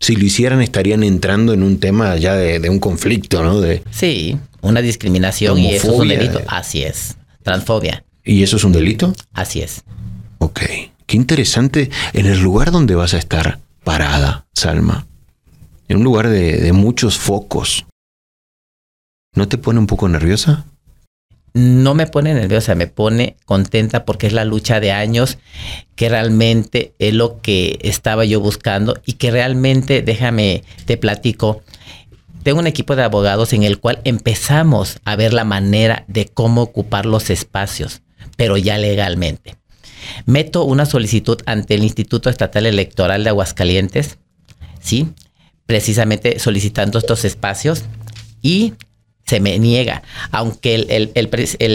Si 0.00 0.16
lo 0.16 0.24
hicieran, 0.24 0.60
estarían 0.60 1.02
entrando 1.02 1.52
en 1.54 1.62
un 1.62 1.78
tema 1.78 2.16
ya 2.16 2.34
de, 2.34 2.58
de 2.58 2.68
un 2.70 2.78
conflicto, 2.78 3.42
¿no? 3.42 3.60
De, 3.60 3.82
Sí, 3.90 4.38
una 4.60 4.82
discriminación 4.82 5.58
y 5.58 5.74
eso 5.74 5.92
es 5.94 5.98
un 6.00 6.08
delito. 6.08 6.42
Así 6.46 6.82
es. 6.82 7.16
Transfobia, 7.42 8.04
¿Y 8.24 8.42
eso 8.42 8.56
es 8.56 8.64
un 8.64 8.72
delito? 8.72 9.12
así 9.32 9.60
es. 9.60 9.82
Ok. 10.38 10.60
Qué 11.06 11.16
interesante 11.16 11.90
en 12.14 12.26
el 12.26 12.40
lugar 12.40 12.70
donde 12.70 12.94
vas 12.94 13.12
a 13.14 13.18
estar 13.18 13.60
parada, 13.84 14.46
Salma. 14.54 15.06
En 15.88 15.98
un 15.98 16.04
lugar 16.04 16.28
de, 16.28 16.56
de 16.58 16.72
muchos 16.72 17.18
focos. 17.18 17.84
¿No 19.34 19.48
te 19.48 19.58
pone 19.58 19.78
un 19.78 19.86
poco 19.86 20.08
nerviosa? 20.08 20.64
No 21.54 21.94
me 21.94 22.08
pone 22.08 22.34
nerviosa, 22.34 22.74
me 22.74 22.88
pone 22.88 23.36
contenta 23.46 24.04
porque 24.04 24.26
es 24.26 24.32
la 24.32 24.44
lucha 24.44 24.80
de 24.80 24.90
años 24.90 25.38
que 25.94 26.08
realmente 26.08 26.94
es 26.98 27.14
lo 27.14 27.40
que 27.40 27.78
estaba 27.82 28.24
yo 28.24 28.40
buscando 28.40 29.00
y 29.06 29.14
que 29.14 29.30
realmente, 29.30 30.02
déjame, 30.02 30.64
te 30.84 30.96
platico, 30.96 31.62
tengo 32.42 32.58
un 32.58 32.66
equipo 32.66 32.96
de 32.96 33.04
abogados 33.04 33.52
en 33.52 33.62
el 33.62 33.78
cual 33.78 34.00
empezamos 34.02 34.98
a 35.04 35.14
ver 35.14 35.32
la 35.32 35.44
manera 35.44 36.04
de 36.08 36.26
cómo 36.26 36.60
ocupar 36.62 37.06
los 37.06 37.30
espacios, 37.30 38.02
pero 38.36 38.56
ya 38.56 38.76
legalmente. 38.76 39.56
Meto 40.26 40.64
una 40.64 40.86
solicitud 40.86 41.40
ante 41.46 41.76
el 41.76 41.84
Instituto 41.84 42.30
Estatal 42.30 42.66
Electoral 42.66 43.22
de 43.22 43.30
Aguascalientes, 43.30 44.18
¿sí? 44.80 45.08
Precisamente 45.66 46.40
solicitando 46.40 46.98
estos 46.98 47.24
espacios 47.24 47.84
y 48.42 48.74
se 49.26 49.40
me 49.40 49.58
niega, 49.58 50.02
aunque 50.30 50.74
el, 50.74 51.12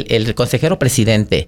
el- 0.10 0.36
consejero 0.36 0.80
presidente 0.80 1.48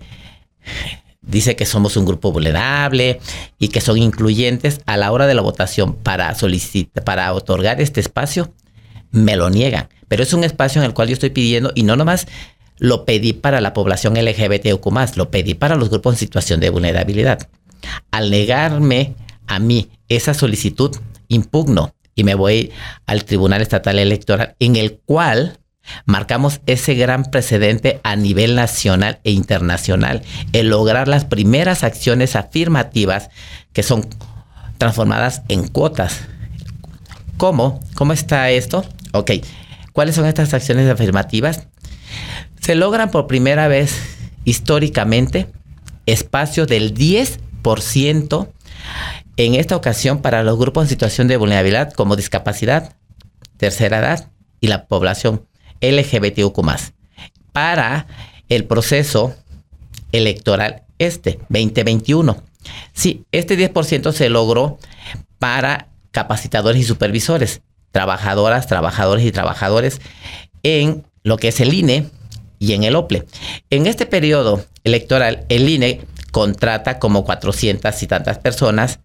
dice 1.22 1.56
que 1.56 1.66
somos 1.66 1.96
un 1.98 2.06
grupo 2.06 2.32
vulnerable 2.32 3.20
y 3.60 3.68
que 3.68 3.82
son 3.82 3.98
incluyentes 3.98 4.82
a 4.86 4.98
la 4.98 5.12
hora 5.12 5.28
de 5.28 5.36
la 5.36 5.42
votación 5.42 5.94
para 5.96 6.34
solicitar, 6.36 7.04
para 7.04 7.32
otorgar 7.34 7.80
este 7.82 8.00
espacio, 8.00 8.54
me 9.12 9.36
lo 9.36 9.50
niegan. 9.50 9.90
Pero 10.08 10.24
es 10.24 10.34
un 10.34 10.44
espacio 10.44 10.82
en 10.82 10.86
el 10.88 10.94
cual 10.94 11.08
yo 11.10 11.14
estoy 11.14 11.30
pidiendo 11.30 11.72
y 11.76 11.84
no 11.84 11.96
nomás 11.96 12.28
lo 12.78 13.06
pedí 13.06 13.34
para 13.34 13.62
la 13.62 13.74
población 13.74 14.16
LGBTQ+, 14.16 15.16
lo 15.16 15.30
pedí 15.30 15.54
para 15.54 15.76
los 15.76 15.90
grupos 15.90 16.16
en 16.16 16.20
situación 16.20 16.60
de 16.60 16.72
vulnerabilidad. 16.72 17.48
Al 18.10 18.32
negarme 18.32 19.14
a 19.46 19.60
mí 19.60 19.90
esa 20.10 20.34
solicitud, 20.34 20.96
impugno 21.28 21.94
y 22.16 22.24
me 22.24 22.36
voy 22.36 22.72
al 23.06 23.24
Tribunal 23.24 23.62
Estatal 23.62 24.00
Electoral 24.00 24.56
en 24.60 24.76
el 24.76 25.00
cual 25.06 25.60
marcamos 26.06 26.62
ese 26.66 26.96
gran 26.96 27.26
precedente 27.26 28.00
a 28.04 28.16
nivel 28.16 28.56
nacional 28.56 29.20
e 29.24 29.32
internacional, 29.32 30.22
el 30.54 30.70
lograr 30.70 31.08
las 31.08 31.26
primeras 31.26 31.84
acciones 31.84 32.36
afirmativas 32.36 33.30
que 33.74 33.84
son 33.84 34.08
transformadas 34.78 35.44
en 35.48 35.68
cuotas. 35.68 36.22
¿Cómo? 37.38 37.80
¿Cómo 37.96 38.14
está 38.14 38.50
esto? 38.50 38.86
Ok. 39.14 39.32
¿Cuáles 39.94 40.16
son 40.16 40.26
estas 40.26 40.54
acciones 40.54 40.90
afirmativas? 40.90 41.68
Se 42.62 42.76
logran 42.76 43.12
por 43.12 43.28
primera 43.28 43.68
vez 43.68 44.00
históricamente 44.46 45.48
espacios 46.06 46.68
del 46.68 46.94
10% 46.94 48.48
en 49.38 49.56
esta 49.56 49.76
ocasión 49.76 50.22
para 50.22 50.44
los 50.44 50.58
grupos 50.58 50.84
en 50.84 50.90
situación 50.90 51.28
de 51.28 51.38
vulnerabilidad 51.38 51.94
como 51.94 52.16
discapacidad, 52.16 52.96
tercera 53.58 54.00
edad 54.00 54.30
y 54.60 54.68
la 54.68 54.86
población 54.86 55.48
LGBTQ+. 55.82 56.62
Para 57.52 58.08
el 58.50 58.66
proceso 58.66 59.36
electoral 60.12 60.84
este 61.00 61.40
2021. 61.50 62.44
Sí, 62.94 63.26
este 63.32 63.58
10% 63.58 64.12
se 64.12 64.30
logró 64.30 64.78
para 65.40 65.88
capacitadores 66.12 66.82
y 66.82 66.86
supervisores, 66.86 67.62
trabajadoras, 67.92 68.68
trabajadores 68.68 69.26
y 69.26 69.32
trabajadores 69.32 70.02
en 70.64 71.04
lo 71.24 71.38
que 71.38 71.50
es 71.50 71.60
el 71.60 71.74
INE 71.74 72.10
y 72.60 72.74
en 72.74 72.84
el 72.84 72.96
OPLE. 72.96 73.26
En 73.70 73.88
este 73.88 74.06
periodo 74.06 74.66
electoral, 74.84 75.46
el 75.50 75.68
INE 75.68 76.02
contrata 76.32 77.00
como 77.00 77.26
400 77.26 78.02
y 78.04 78.08
tantas 78.08 78.38
personas 78.40 79.00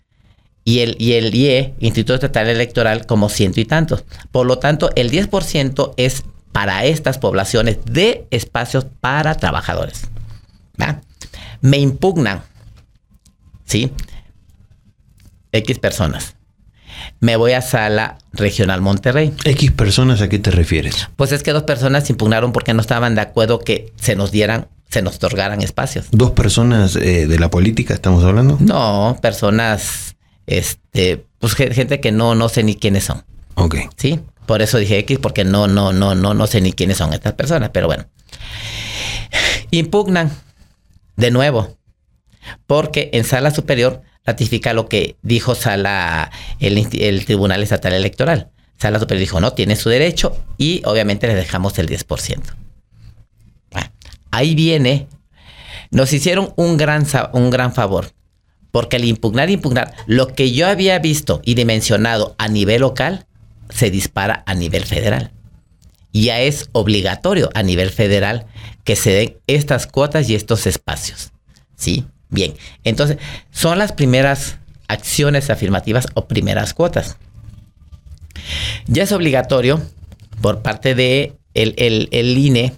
y 0.65 0.81
el, 0.81 0.97
y 0.99 1.13
el 1.13 1.35
IE, 1.35 1.75
Instituto 1.79 2.15
Estatal 2.15 2.49
Electoral, 2.49 3.07
como 3.07 3.29
ciento 3.29 3.61
y 3.61 3.65
tantos. 3.65 4.05
Por 4.33 4.47
lo 4.47 4.59
tanto, 4.59 4.91
el 4.97 5.11
10% 5.11 5.95
es 5.97 6.25
para 6.57 6.87
estas 6.87 7.19
poblaciones 7.19 7.77
de 7.85 8.27
espacios 8.31 8.87
para 9.03 9.35
trabajadores. 9.35 10.05
¿va? 10.81 11.03
Me 11.61 11.77
impugnan, 11.77 12.41
¿sí? 13.67 13.93
X 15.53 15.79
personas. 15.79 16.35
Me 17.21 17.37
voy 17.37 17.53
a 17.53 17.61
sala 17.61 18.17
regional 18.33 18.81
Monterrey. 18.81 19.35
X 19.45 19.71
personas, 19.73 20.23
¿a 20.23 20.31
qué 20.31 20.39
te 20.39 20.51
refieres? 20.51 21.09
Pues 21.17 21.31
es 21.33 21.43
que 21.43 21.53
dos 21.53 21.65
personas 21.65 22.09
impugnaron 22.09 22.53
porque 22.53 22.73
no 22.73 22.81
estaban 22.81 23.15
de 23.15 23.21
acuerdo 23.21 23.59
que 23.59 23.93
se 23.97 24.17
nos 24.17 24.31
dieran, 24.33 24.69
se 24.89 25.03
nos 25.03 25.17
otorgaran 25.17 25.61
espacios. 25.61 26.07
¿Dos 26.11 26.31
personas 26.31 26.97
eh, 26.97 27.27
de 27.27 27.39
la 27.39 27.51
política 27.51 27.93
estamos 27.93 28.25
hablando? 28.25 28.57
No, 28.61 29.19
personas, 29.21 30.17
este, 30.47 31.23
pues 31.39 31.55
ge- 31.55 31.75
gente 31.75 32.01
que 32.01 32.13
no, 32.13 32.35
no 32.35 32.49
sé 32.49 32.63
ni 32.63 32.77
quiénes 32.77 33.05
son. 33.05 33.25
Ok. 33.57 33.77
¿sí? 33.99 34.21
Por 34.47 34.63
eso 34.63 34.79
dije 34.79 34.99
X, 34.99 35.19
porque 35.21 35.45
no, 35.45 35.67
no, 35.67 35.93
no, 35.93 36.15
no, 36.15 36.35
no 36.35 36.47
sé 36.47 36.61
ni 36.61 36.73
quiénes 36.73 36.99
son 36.99 37.13
estas 37.13 37.35
personas, 37.35 37.71
pero 37.73 37.87
bueno. 37.87 38.07
Impugnan 39.71 40.31
de 41.17 41.31
nuevo, 41.31 41.77
porque 42.67 43.11
en 43.13 43.25
sala 43.25 43.51
superior 43.51 44.03
ratifica 44.25 44.73
lo 44.73 44.89
que 44.89 45.17
dijo 45.23 45.55
sala, 45.55 46.31
el, 46.61 47.25
Tribunal 47.25 47.63
Estatal 47.63 47.93
Electoral. 47.93 48.51
Sala 48.77 48.99
superior 48.99 49.21
dijo, 49.21 49.41
no, 49.41 49.53
tiene 49.53 49.77
su 49.77 49.89
derecho 49.89 50.37
y 50.59 50.83
obviamente 50.85 51.27
le 51.27 51.35
dejamos 51.35 51.79
el 51.79 51.89
10%. 51.89 52.41
Bueno, 53.71 53.91
ahí 54.31 54.55
viene, 54.55 55.07
nos 55.91 56.13
hicieron 56.13 56.53
un 56.57 56.77
gran, 56.77 57.07
un 57.33 57.51
gran 57.51 57.73
favor, 57.73 58.11
porque 58.71 58.97
al 58.97 59.05
impugnar, 59.05 59.49
impugnar, 59.49 59.95
lo 60.07 60.29
que 60.29 60.53
yo 60.53 60.67
había 60.67 60.99
visto 60.99 61.41
y 61.45 61.55
dimensionado 61.55 62.35
a 62.37 62.49
nivel 62.49 62.83
local, 62.83 63.27
se 63.71 63.91
dispara 63.91 64.43
a 64.47 64.55
nivel 64.55 64.85
federal. 64.85 65.33
Ya 66.13 66.41
es 66.41 66.69
obligatorio 66.73 67.51
a 67.55 67.63
nivel 67.63 67.91
federal 67.91 68.47
que 68.85 68.97
se 68.97 69.11
den 69.11 69.37
estas 69.47 69.87
cuotas 69.87 70.29
y 70.31 70.35
estos 70.35 70.67
espacios. 70.67 71.31
¿Sí? 71.77 72.07
Bien. 72.31 72.55
Entonces, 72.85 73.19
son 73.51 73.79
las 73.79 73.93
primeras 73.93 74.59
acciones 74.89 75.51
afirmativas 75.51 76.07
o 76.15 76.27
primeras 76.27 76.73
cuotas. 76.75 77.17
Ya 78.87 79.03
es 79.03 79.13
obligatorio 79.13 79.83
por 80.41 80.63
parte 80.63 80.95
de 80.95 81.35
el, 81.55 81.75
el- 81.77 82.09
el 82.13 82.37
INE, 82.39 82.73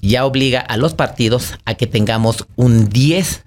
ya 0.00 0.24
obliga 0.24 0.60
a 0.60 0.76
los 0.76 0.94
partidos 0.94 1.54
a 1.64 1.74
que 1.74 1.86
tengamos 1.86 2.46
un 2.56 2.88
10% 2.90 3.42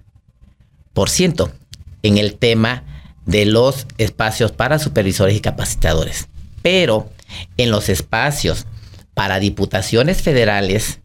en 2.04 2.18
el 2.18 2.36
tema 2.36 2.84
de 3.30 3.46
los 3.46 3.86
espacios 3.98 4.52
para 4.52 4.80
supervisores 4.80 5.36
y 5.36 5.40
capacitadores. 5.40 6.28
Pero 6.62 7.10
en 7.58 7.70
los 7.72 7.90
espacios 7.90 8.66
para 9.14 9.40
diputaciones 9.40 10.22
federales 10.22 11.00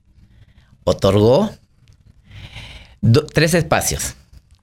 otorgó 0.84 1.50
tres 3.32 3.54
espacios. 3.54 4.14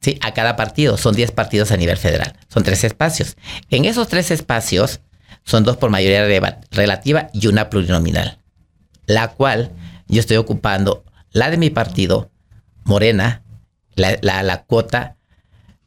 ¿sí? 0.01 0.17
A 0.21 0.33
cada 0.33 0.55
partido. 0.55 0.97
Son 0.97 1.15
10 1.15 1.31
partidos 1.31 1.71
a 1.71 1.77
nivel 1.77 1.97
federal. 1.97 2.35
Son 2.47 2.63
tres 2.63 2.83
espacios. 2.83 3.37
En 3.69 3.85
esos 3.85 4.07
tres 4.07 4.31
espacios 4.31 5.01
son 5.43 5.63
dos 5.63 5.77
por 5.77 5.89
mayoría 5.89 6.25
relativa 6.71 7.29
y 7.33 7.47
una 7.47 7.69
plurinominal. 7.69 8.39
La 9.05 9.29
cual 9.29 9.71
yo 10.07 10.19
estoy 10.19 10.37
ocupando 10.37 11.03
la 11.31 11.49
de 11.51 11.57
mi 11.57 11.69
partido, 11.69 12.31
Morena, 12.83 13.43
la- 13.95 14.17
la 14.43 14.63
cuota 14.63 15.17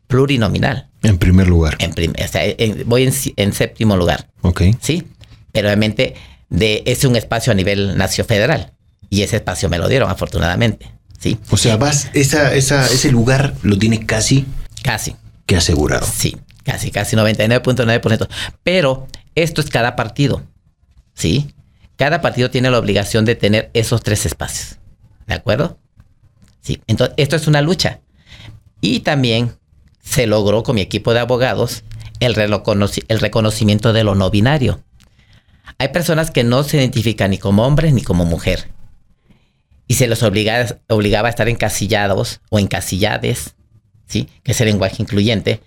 plurinominal. 0.07 0.88
En 1.04 1.18
primer 1.18 1.46
lugar. 1.49 1.76
En 1.78 1.92
prim- 1.94 2.12
o 2.23 2.28
sea, 2.28 2.42
en- 2.44 2.88
voy 2.88 3.11
en 3.37 3.52
séptimo 3.52 3.96
lugar. 3.96 4.28
Ok. 4.42 4.62
¿sí? 4.80 5.04
Pero 5.52 5.68
obviamente 5.68 6.14
de 6.50 6.82
es 6.87 7.04
un 7.04 7.16
espacio 7.16 7.52
a 7.52 7.54
nivel 7.54 7.96
nacio 7.96 8.25
federal. 8.25 8.73
Y 9.11 9.23
ese 9.23 9.37
espacio 9.37 9.68
me 9.68 9.78
lo 9.78 9.88
dieron, 9.88 10.11
afortunadamente. 10.11 10.90
¿sí? 11.18 11.38
O 11.50 11.56
sea, 11.56 11.76
vas, 11.76 12.11
esa, 12.14 12.54
esa, 12.54 12.84
ese 12.87 13.11
lugar 13.12 13.54
lo 13.62 13.78
tienes 13.78 14.00
casi. 14.04 14.46
Casi. 14.82 15.14
Que 15.46 15.56
asegurado. 15.56 16.06
Sí, 16.06 16.37
casi, 16.64 16.90
casi 16.90 17.14
99.9%. 17.16 18.28
Pero 18.62 19.06
esto 19.34 19.61
es 19.61 19.68
cada 19.70 19.94
partido. 19.94 20.42
¿Sí? 21.14 21.54
Cada 21.96 22.20
partido 22.20 22.50
tiene 22.50 22.70
la 22.70 22.78
obligación 22.78 23.25
de 23.25 23.37
tener 23.37 23.70
esos 23.75 24.02
tres 24.02 24.26
espacios. 24.26 24.78
¿De 25.26 25.34
acuerdo? 25.34 25.78
Sí. 26.61 26.80
Entonces, 26.87 27.14
esto 27.18 27.37
es 27.37 27.46
una 27.46 27.61
lucha. 27.62 28.00
Y 28.80 29.00
también 29.00 29.52
se 30.04 30.26
logró 30.26 30.62
con 30.62 30.76
mi 30.76 30.82
equipo 30.82 31.14
de 31.14 31.20
abogados 31.20 31.82
el, 32.20 32.34
reconocimiento 32.34 33.92
de 33.92 34.04
lo 34.04 34.14
no 34.14 34.30
binario. 34.30 34.80
Hay 35.78 35.88
personas 35.88 36.30
que 36.30 36.44
no 36.44 36.62
se 36.62 36.76
identifican 36.76 37.30
ni 37.30 37.38
como 37.38 37.66
hombres 37.66 37.92
ni 37.92 38.02
como 38.02 38.25
mujer. 38.25 38.70
Y 39.87 39.94
se 39.94 40.06
los 40.06 40.23
obligaba 40.23 41.28
a 41.28 41.30
estar 41.30 41.49
encasillados 41.49 42.40
o 42.50 42.58
encasillades, 42.58 43.54
¿sí? 44.06 44.28
que 44.42 44.52
es 44.52 44.61
el 44.61 44.68
lenguaje 44.68 45.02
incluyente, 45.02 45.61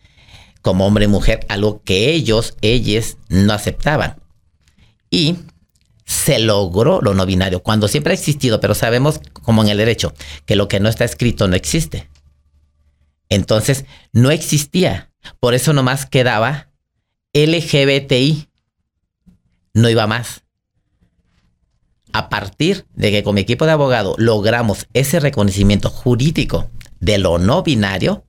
como 0.61 0.87
hombre 0.87 1.05
y 1.05 1.07
mujer, 1.07 1.45
algo 1.49 1.81
que 1.83 2.11
ellos, 2.11 2.55
ellas 2.61 3.17
no 3.29 3.53
aceptaban. 3.53 4.15
Y 5.09 5.37
se 6.05 6.39
logró 6.39 7.01
lo 7.01 7.13
no 7.13 7.25
binario, 7.25 7.61
cuando 7.61 7.87
siempre 7.87 8.11
ha 8.11 8.15
existido, 8.15 8.59
pero 8.59 8.73
sabemos, 8.73 9.19
como 9.33 9.61
en 9.61 9.69
el 9.69 9.77
derecho, 9.77 10.13
que 10.45 10.55
lo 10.55 10.67
que 10.67 10.79
no 10.79 10.89
está 10.89 11.05
escrito 11.05 11.47
no 11.47 11.55
existe. 11.55 12.07
Entonces, 13.29 13.85
no 14.13 14.31
existía. 14.31 15.11
Por 15.39 15.53
eso 15.53 15.73
nomás 15.73 16.05
quedaba 16.05 16.71
LGBTI. 17.33 18.47
No 19.73 19.89
iba 19.89 20.07
más. 20.07 20.43
A 22.13 22.29
partir 22.29 22.85
de 22.95 23.11
que 23.11 23.23
con 23.23 23.35
mi 23.35 23.41
equipo 23.41 23.65
de 23.65 23.73
abogados 23.73 24.15
logramos 24.17 24.87
ese 24.93 25.19
reconocimiento 25.19 25.89
jurídico 25.89 26.69
de 26.99 27.17
lo 27.17 27.37
no 27.37 27.63
binario, 27.63 28.25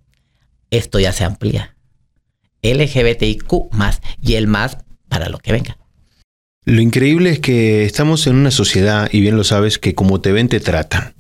esto 0.70 0.98
ya 0.98 1.12
se 1.12 1.24
amplía. 1.24 1.76
LGBTIQ 2.62 3.72
más 3.72 4.00
y 4.20 4.34
el 4.34 4.46
más 4.46 4.78
para 5.08 5.28
lo 5.28 5.38
que 5.38 5.52
venga. 5.52 5.78
Lo 6.64 6.82
increíble 6.82 7.30
es 7.30 7.40
que 7.40 7.84
estamos 7.84 8.26
en 8.26 8.36
una 8.36 8.50
sociedad, 8.50 9.08
y 9.10 9.20
bien 9.20 9.36
lo 9.36 9.44
sabes, 9.44 9.78
que 9.78 9.94
como 9.94 10.20
te 10.20 10.32
ven 10.32 10.48
te 10.48 10.60
tratan. 10.60 11.14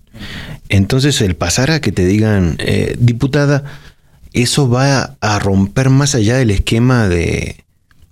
Entonces 0.68 1.20
el 1.20 1.36
pasar 1.36 1.70
a 1.70 1.80
que 1.80 1.92
te 1.92 2.04
digan, 2.04 2.56
eh, 2.58 2.96
diputada, 2.98 3.64
eso 4.32 4.68
va 4.68 5.16
a 5.20 5.38
romper 5.38 5.90
más 5.90 6.14
allá 6.14 6.36
del 6.36 6.50
esquema 6.50 7.08
de, 7.08 7.64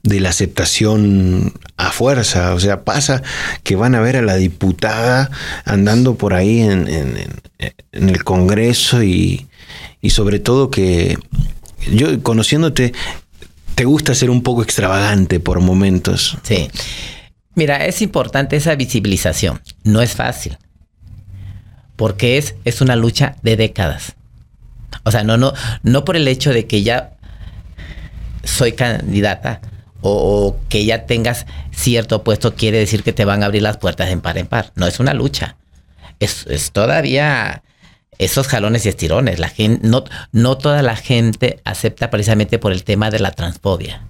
la 0.02 0.30
aceptación 0.30 1.52
a 1.76 1.90
fuerza. 1.90 2.54
O 2.54 2.60
sea, 2.60 2.84
pasa 2.84 3.22
que 3.62 3.76
van 3.76 3.94
a 3.94 4.00
ver 4.00 4.16
a 4.16 4.22
la 4.22 4.36
diputada 4.36 5.30
andando 5.64 6.14
por 6.14 6.32
ahí 6.32 6.60
en, 6.60 6.86
el 7.92 8.24
Congreso 8.24 9.02
y, 9.02 9.46
y, 10.00 10.10
sobre 10.10 10.38
todo 10.38 10.70
que 10.70 11.18
yo 11.92 12.22
conociéndote, 12.22 12.92
te 13.74 13.84
gusta 13.84 14.14
ser 14.14 14.30
un 14.30 14.42
poco 14.42 14.62
extravagante 14.62 15.40
por 15.40 15.60
momentos. 15.60 16.38
Sí. 16.42 16.68
Mira, 17.54 17.84
es 17.86 18.02
importante 18.02 18.56
esa 18.56 18.74
visibilización. 18.74 19.60
No 19.82 20.02
es 20.02 20.14
fácil. 20.14 20.58
Porque 21.96 22.38
es, 22.38 22.54
es 22.64 22.80
una 22.80 22.96
lucha 22.96 23.36
de 23.42 23.56
décadas. 23.56 24.16
O 25.04 25.10
sea, 25.10 25.24
no, 25.24 25.36
no, 25.36 25.52
no 25.82 26.04
por 26.04 26.16
el 26.16 26.28
hecho 26.28 26.52
de 26.52 26.66
que 26.66 26.82
ya 26.82 27.16
soy 28.44 28.72
candidata 28.72 29.60
o, 30.00 30.56
que 30.68 30.84
ya 30.84 31.06
tengas 31.06 31.46
cierto 31.72 32.22
puesto 32.22 32.54
quiere 32.54 32.78
decir 32.78 33.02
que 33.02 33.12
te 33.12 33.24
van 33.24 33.42
a 33.42 33.46
abrir 33.46 33.62
las 33.62 33.76
puertas 33.76 34.10
en 34.10 34.20
par 34.20 34.38
en 34.38 34.46
par. 34.46 34.72
No 34.76 34.86
es 34.86 35.00
una 35.00 35.14
lucha. 35.14 35.56
Es, 36.20 36.46
es 36.46 36.70
todavía 36.72 37.62
esos 38.18 38.46
jalones 38.46 38.86
y 38.86 38.88
estirones. 38.88 39.38
La 39.38 39.48
gente, 39.48 39.86
no, 39.86 40.04
no 40.32 40.58
toda 40.58 40.82
la 40.82 40.96
gente 40.96 41.60
acepta 41.64 42.10
precisamente 42.10 42.58
por 42.58 42.72
el 42.72 42.84
tema 42.84 43.10
de 43.10 43.18
la 43.18 43.32
transfobia. 43.32 44.02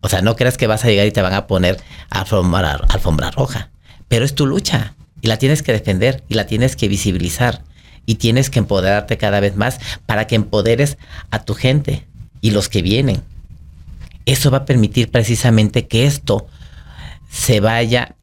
O 0.00 0.08
sea, 0.08 0.22
no 0.22 0.36
creas 0.36 0.56
que 0.56 0.66
vas 0.66 0.84
a 0.84 0.88
llegar 0.88 1.06
y 1.06 1.12
te 1.12 1.22
van 1.22 1.34
a 1.34 1.46
poner 1.46 1.78
alfombra, 2.10 2.80
alfombra 2.88 3.30
roja. 3.30 3.70
Pero 4.08 4.24
es 4.24 4.34
tu 4.34 4.46
lucha 4.46 4.94
y 5.20 5.28
la 5.28 5.38
tienes 5.38 5.62
que 5.62 5.72
defender 5.72 6.22
y 6.28 6.34
la 6.34 6.46
tienes 6.46 6.76
que 6.76 6.88
visibilizar 6.88 7.62
y 8.06 8.16
tienes 8.16 8.50
que 8.50 8.58
empoderarte 8.58 9.18
cada 9.18 9.40
vez 9.40 9.56
más 9.56 9.78
para 10.06 10.26
que 10.26 10.34
empoderes 10.34 10.98
a 11.30 11.44
tu 11.44 11.54
gente 11.54 12.06
y 12.40 12.50
los 12.50 12.68
que 12.68 12.82
vienen. 12.82 13.22
Eso 14.26 14.50
va 14.50 14.58
a 14.58 14.64
permitir 14.64 15.10
precisamente 15.10 15.86
que 15.86 16.06
esto 16.06 16.46
se 17.30 17.60
vaya 17.60 18.16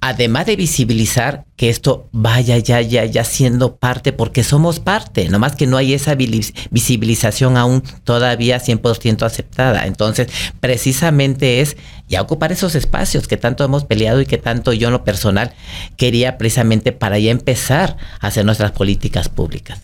además 0.00 0.46
de 0.46 0.56
visibilizar 0.56 1.44
que 1.56 1.68
esto 1.68 2.08
vaya 2.12 2.56
ya, 2.58 2.80
ya, 2.80 3.04
ya 3.04 3.24
siendo 3.24 3.76
parte, 3.76 4.12
porque 4.12 4.44
somos 4.44 4.78
parte, 4.80 5.28
nomás 5.28 5.56
que 5.56 5.66
no 5.66 5.76
hay 5.76 5.94
esa 5.94 6.14
visibilización 6.14 7.56
aún 7.56 7.82
todavía 8.04 8.60
100% 8.60 9.22
aceptada. 9.22 9.86
Entonces, 9.86 10.28
precisamente 10.60 11.60
es 11.60 11.76
ya 12.08 12.22
ocupar 12.22 12.52
esos 12.52 12.74
espacios 12.74 13.26
que 13.26 13.36
tanto 13.36 13.64
hemos 13.64 13.84
peleado 13.84 14.20
y 14.20 14.26
que 14.26 14.38
tanto 14.38 14.72
yo 14.72 14.88
en 14.88 14.92
lo 14.92 15.04
personal 15.04 15.52
quería 15.96 16.38
precisamente 16.38 16.92
para 16.92 17.18
ya 17.18 17.30
empezar 17.30 17.96
a 18.20 18.28
hacer 18.28 18.44
nuestras 18.44 18.72
políticas 18.72 19.28
públicas. 19.28 19.80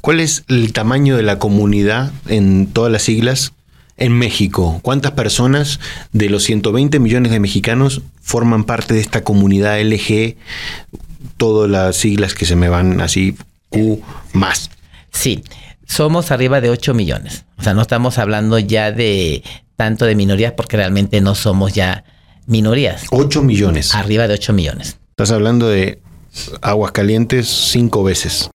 ¿Cuál 0.00 0.20
es 0.20 0.44
el 0.48 0.72
tamaño 0.72 1.16
de 1.16 1.22
la 1.22 1.38
comunidad 1.38 2.12
en 2.28 2.66
todas 2.66 2.92
las 2.92 3.02
siglas 3.02 3.52
en 3.96 4.12
México? 4.12 4.80
¿Cuántas 4.82 5.12
personas 5.12 5.80
de 6.12 6.28
los 6.30 6.44
120 6.44 6.98
millones 6.98 7.32
de 7.32 7.40
mexicanos 7.40 8.02
forman 8.20 8.64
parte 8.64 8.94
de 8.94 9.00
esta 9.00 9.24
comunidad 9.24 9.80
LG? 9.80 10.36
Todas 11.36 11.70
las 11.70 11.96
siglas 11.96 12.34
que 12.34 12.46
se 12.46 12.56
me 12.56 12.68
van 12.68 13.00
así, 13.00 13.36
Q 13.68 14.02
más. 14.32 14.70
Sí, 15.12 15.42
somos 15.86 16.30
arriba 16.30 16.60
de 16.60 16.70
8 16.70 16.94
millones. 16.94 17.44
O 17.58 17.62
sea, 17.62 17.74
no 17.74 17.82
estamos 17.82 18.18
hablando 18.18 18.58
ya 18.58 18.92
de 18.92 19.42
tanto 19.76 20.04
de 20.06 20.14
minorías 20.14 20.52
porque 20.52 20.76
realmente 20.76 21.20
no 21.20 21.34
somos 21.34 21.74
ya 21.74 22.04
minorías. 22.46 23.04
8 23.10 23.42
millones. 23.42 23.94
Arriba 23.94 24.28
de 24.28 24.34
8 24.34 24.52
millones. 24.52 24.98
Estás 25.10 25.30
hablando 25.30 25.68
de 25.68 26.00
Aguascalientes 26.60 27.48
cinco 27.48 28.04
veces. 28.04 28.50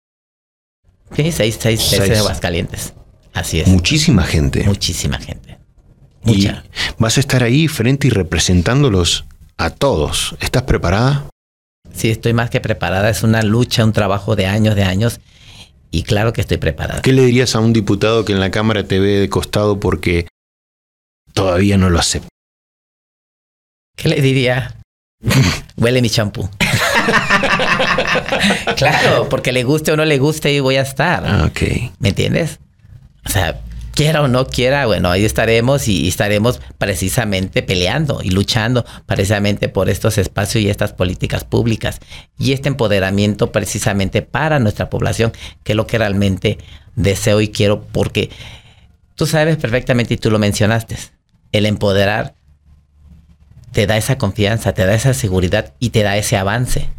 Sí, 1.15 1.31
seis, 1.31 1.57
seis, 1.59 1.81
seis. 1.81 2.01
veces 2.01 2.19
Aguascalientes. 2.19 2.93
Así 3.33 3.59
es. 3.59 3.67
Muchísima 3.67 4.23
gente. 4.23 4.63
Muchísima 4.63 5.19
gente. 5.19 5.59
Mucha. 6.23 6.63
Y 6.67 6.71
vas 6.97 7.17
a 7.17 7.19
estar 7.19 7.43
ahí 7.43 7.67
frente 7.67 8.07
y 8.07 8.09
representándolos 8.09 9.25
a 9.57 9.69
todos. 9.69 10.35
¿Estás 10.39 10.63
preparada? 10.63 11.27
Sí, 11.93 12.09
estoy 12.09 12.33
más 12.33 12.49
que 12.49 12.61
preparada. 12.61 13.09
Es 13.09 13.23
una 13.23 13.43
lucha, 13.43 13.83
un 13.83 13.93
trabajo 13.93 14.35
de 14.35 14.47
años, 14.47 14.75
de 14.75 14.83
años. 14.83 15.19
Y 15.91 16.03
claro 16.03 16.33
que 16.33 16.41
estoy 16.41 16.57
preparada. 16.57 17.01
¿Qué 17.01 17.11
le 17.11 17.25
dirías 17.25 17.55
a 17.55 17.59
un 17.59 17.73
diputado 17.73 18.23
que 18.23 18.33
en 18.33 18.39
la 18.39 18.51
Cámara 18.51 18.83
te 18.83 18.99
ve 18.99 19.19
de 19.19 19.29
costado 19.29 19.79
porque 19.79 20.27
todavía 21.33 21.77
no 21.77 21.89
lo 21.89 21.99
acepta? 21.99 22.29
¿Qué 23.97 24.09
le 24.09 24.21
diría? 24.21 24.77
Huele 25.77 26.01
mi 26.01 26.09
champú. 26.09 26.49
claro, 28.77 29.27
porque 29.29 29.51
le 29.51 29.63
guste 29.63 29.91
o 29.91 29.97
no 29.97 30.05
le 30.05 30.17
guste 30.17 30.53
y 30.53 30.59
voy 30.59 30.77
a 30.77 30.81
estar. 30.81 31.23
Ah, 31.25 31.45
ok. 31.45 31.91
¿Me 31.99 32.09
entiendes? 32.09 32.59
O 33.25 33.29
sea, 33.29 33.61
quiera 33.93 34.21
o 34.21 34.27
no 34.27 34.47
quiera, 34.47 34.85
bueno, 34.85 35.11
ahí 35.11 35.25
estaremos 35.25 35.87
y, 35.87 36.07
estaremos 36.07 36.59
precisamente 36.77 37.61
peleando 37.61 38.21
y 38.23 38.31
luchando 38.31 38.85
precisamente 39.05 39.69
por 39.69 39.89
estos 39.89 40.17
espacios 40.17 40.63
y 40.63 40.69
estas 40.69 40.93
políticas 40.93 41.43
públicas 41.43 41.99
y 42.37 42.53
este 42.53 42.69
empoderamiento 42.69 43.51
precisamente 43.51 44.21
para 44.21 44.59
nuestra 44.59 44.89
población, 44.89 45.31
que 45.63 45.73
es 45.73 45.75
lo 45.75 45.87
que 45.87 45.97
realmente 45.97 46.57
deseo 46.95 47.41
y 47.41 47.49
quiero, 47.49 47.85
porque 47.91 48.29
tú 49.15 49.25
sabes 49.27 49.57
perfectamente 49.57 50.15
y 50.15 50.17
tú 50.17 50.31
lo 50.31 50.39
mencionaste, 50.39 50.97
el 51.51 51.65
empoderar 51.65 52.35
te 53.71 53.87
da 53.87 53.97
esa 53.97 54.17
confianza, 54.17 54.73
te 54.73 54.85
da 54.85 54.93
esa 54.93 55.13
seguridad 55.13 55.73
y 55.79 55.91
te 55.91 56.03
da 56.03 56.17
ese 56.17 56.37
avance. 56.37 56.89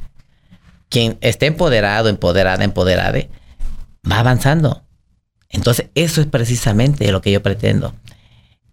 Quien 0.89 1.19
esté 1.21 1.47
empoderado, 1.47 2.09
empoderada, 2.09 2.65
empoderada, 2.65 3.19
va 4.11 4.19
avanzando 4.21 4.83
entonces, 5.53 5.87
eso 5.95 6.21
es 6.21 6.27
precisamente 6.27 7.13
lo 7.13 7.21
que 7.21 7.31
yo 7.31 7.43
pretendo. 7.43 7.95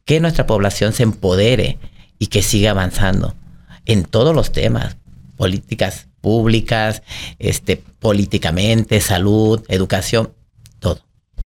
Que 0.05 0.19
nuestra 0.19 0.47
población 0.47 0.93
se 0.93 1.03
empodere 1.03 1.77
y 2.17 2.27
que 2.27 2.41
siga 2.41 2.71
avanzando 2.71 3.35
en 3.85 4.05
todos 4.05 4.33
los 4.33 4.51
temas, 4.51 4.97
políticas 5.35 6.07
públicas, 6.21 7.03
este, 7.37 7.81
políticamente, 7.99 9.01
salud, 9.01 9.63
educación, 9.67 10.31
todo. 10.79 11.01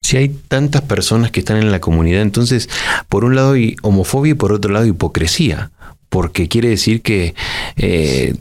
Si 0.03 0.17
hay 0.17 0.31
tantas 0.31 0.83
personas 0.83 1.31
que 1.31 1.41
están 1.41 1.59
en 1.59 1.71
la 1.71 1.81
comunidad, 1.81 2.23
entonces, 2.23 2.69
por 3.09 3.25
un 3.25 3.37
lado 3.37 3.53
hay 3.53 3.77
homofobia 3.83 4.33
y 4.33 4.35
por 4.35 4.53
otro 4.53 4.73
lado 4.73 4.87
hipocresía 4.87 5.71
porque 6.11 6.49
quiere 6.49 6.69
decir 6.69 7.01
que 7.01 7.35
eh, 7.77 8.35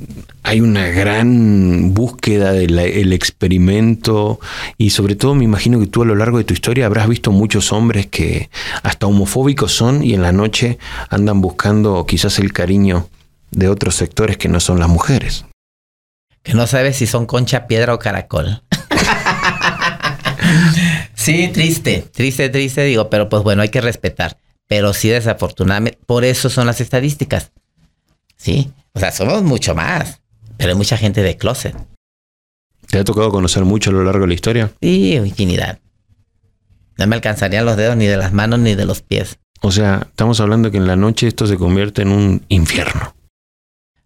hay 0.43 0.59
una 0.59 0.87
gran 0.87 1.93
búsqueda 1.93 2.51
del 2.51 3.13
experimento 3.13 4.39
y 4.77 4.89
sobre 4.89 5.15
todo 5.15 5.35
me 5.35 5.43
imagino 5.43 5.79
que 5.79 5.87
tú 5.87 6.01
a 6.01 6.05
lo 6.05 6.15
largo 6.15 6.39
de 6.39 6.43
tu 6.43 6.53
historia 6.53 6.87
habrás 6.87 7.07
visto 7.07 7.31
muchos 7.31 7.71
hombres 7.71 8.07
que 8.07 8.49
hasta 8.81 9.05
homofóbicos 9.05 9.71
son 9.71 10.03
y 10.03 10.15
en 10.15 10.23
la 10.23 10.31
noche 10.31 10.79
andan 11.09 11.39
buscando 11.39 12.05
quizás 12.07 12.39
el 12.39 12.51
cariño 12.51 13.07
de 13.51 13.69
otros 13.69 13.95
sectores 13.95 14.37
que 14.37 14.49
no 14.49 14.59
son 14.59 14.79
las 14.79 14.89
mujeres. 14.89 15.45
Que 16.41 16.55
no 16.55 16.65
sabes 16.65 16.97
si 16.97 17.05
son 17.05 17.27
concha, 17.27 17.67
piedra 17.67 17.93
o 17.93 17.99
caracol. 17.99 18.63
sí, 21.13 21.49
triste, 21.53 22.05
triste, 22.11 22.49
triste, 22.49 22.83
digo, 22.83 23.09
pero 23.09 23.29
pues 23.29 23.43
bueno, 23.43 23.61
hay 23.61 23.69
que 23.69 23.81
respetar. 23.81 24.37
Pero 24.67 24.93
sí, 24.93 25.09
desafortunadamente, 25.09 25.99
por 26.05 26.23
eso 26.23 26.49
son 26.49 26.67
las 26.67 26.79
estadísticas. 26.79 27.51
Sí, 28.39 28.71
o 28.93 28.99
sea, 28.99 29.11
somos 29.11 29.43
mucho 29.43 29.75
más, 29.75 30.21
pero 30.57 30.71
hay 30.71 30.77
mucha 30.77 30.97
gente 30.97 31.21
de 31.21 31.37
closet. 31.37 31.75
¿Te 32.87 32.97
ha 32.97 33.03
tocado 33.03 33.31
conocer 33.31 33.65
mucho 33.65 33.91
a 33.91 33.93
lo 33.93 34.03
largo 34.03 34.21
de 34.21 34.27
la 34.27 34.33
historia? 34.33 34.71
Sí, 34.81 35.13
infinidad. 35.13 35.79
No 36.97 37.05
me 37.05 37.15
alcanzarían 37.15 37.65
los 37.65 37.77
dedos 37.77 37.95
ni 37.95 38.07
de 38.07 38.17
las 38.17 38.33
manos 38.33 38.59
ni 38.59 38.75
de 38.75 38.85
los 38.85 39.01
pies. 39.01 39.37
O 39.61 39.71
sea, 39.71 40.07
estamos 40.09 40.39
hablando 40.39 40.71
que 40.71 40.77
en 40.77 40.87
la 40.87 40.95
noche 40.95 41.27
esto 41.27 41.45
se 41.45 41.57
convierte 41.57 42.01
en 42.01 42.11
un 42.11 42.45
infierno. 42.47 43.13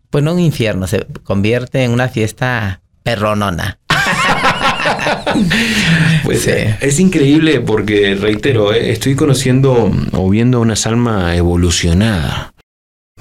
Pues 0.10 0.24
no 0.24 0.34
un 0.34 0.39
infierno, 0.39 0.88
se 0.88 1.06
convierte 1.24 1.84
en 1.84 1.91
una 1.91 2.10
fiesta 2.10 2.82
perronona. 3.04 3.80
pues 6.24 6.48
es 6.48 7.00
increíble 7.00 7.62
porque, 7.62 8.15
reitero, 8.15 8.74
eh, 8.74 8.91
estoy 8.91 9.15
conociendo 9.15 9.91
o 10.12 10.30
viendo 10.30 10.60
una 10.60 10.76
salma 10.76 11.36
evolucionada. 11.36 12.52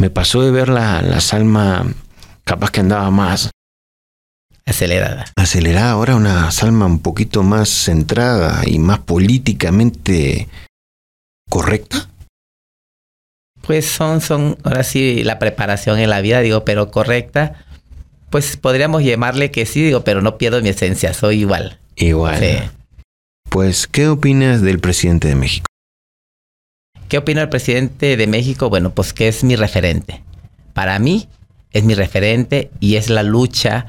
Me 0.02 0.10
pasó 0.10 0.42
de 0.42 0.50
ver 0.50 0.68
la, 0.68 1.00
la 1.00 1.20
salma 1.20 1.86
capaz 2.42 2.72
que 2.72 2.80
andaba 2.80 3.08
más. 3.12 3.50
Acelerada. 4.66 5.26
Acelerada, 5.36 5.92
ahora 5.92 6.16
una 6.16 6.50
salma 6.50 6.86
un 6.86 6.98
poquito 6.98 7.44
más 7.44 7.68
centrada 7.68 8.62
y 8.66 8.80
más 8.80 8.98
políticamente 8.98 10.48
correcta. 11.48 12.08
Pues 13.64 13.86
son, 13.86 14.20
son, 14.20 14.58
ahora 14.64 14.82
sí, 14.82 15.22
la 15.22 15.38
preparación 15.38 16.00
en 16.00 16.10
la 16.10 16.20
vida, 16.20 16.40
digo, 16.40 16.64
pero 16.64 16.90
correcta. 16.90 17.64
Pues 18.28 18.56
podríamos 18.56 19.04
llamarle 19.04 19.52
que 19.52 19.66
sí, 19.66 19.84
digo, 19.84 20.02
pero 20.02 20.20
no 20.20 20.36
pierdo 20.36 20.60
mi 20.62 20.70
esencia, 20.70 21.14
soy 21.14 21.42
igual. 21.42 21.78
Igual. 21.94 22.40
Sí. 22.40 22.70
Pues, 23.50 23.86
¿qué 23.86 24.08
opinas 24.08 24.62
del 24.62 24.80
presidente 24.80 25.28
de 25.28 25.36
México? 25.36 25.66
¿Qué 27.12 27.18
opina 27.18 27.42
el 27.42 27.50
presidente 27.50 28.16
de 28.16 28.26
México? 28.26 28.70
Bueno, 28.70 28.94
pues 28.94 29.12
que 29.12 29.28
es 29.28 29.44
mi 29.44 29.54
referente. 29.54 30.22
Para 30.72 30.98
mí 30.98 31.28
es 31.70 31.84
mi 31.84 31.92
referente 31.92 32.70
y 32.80 32.96
es 32.96 33.10
la 33.10 33.22
lucha 33.22 33.84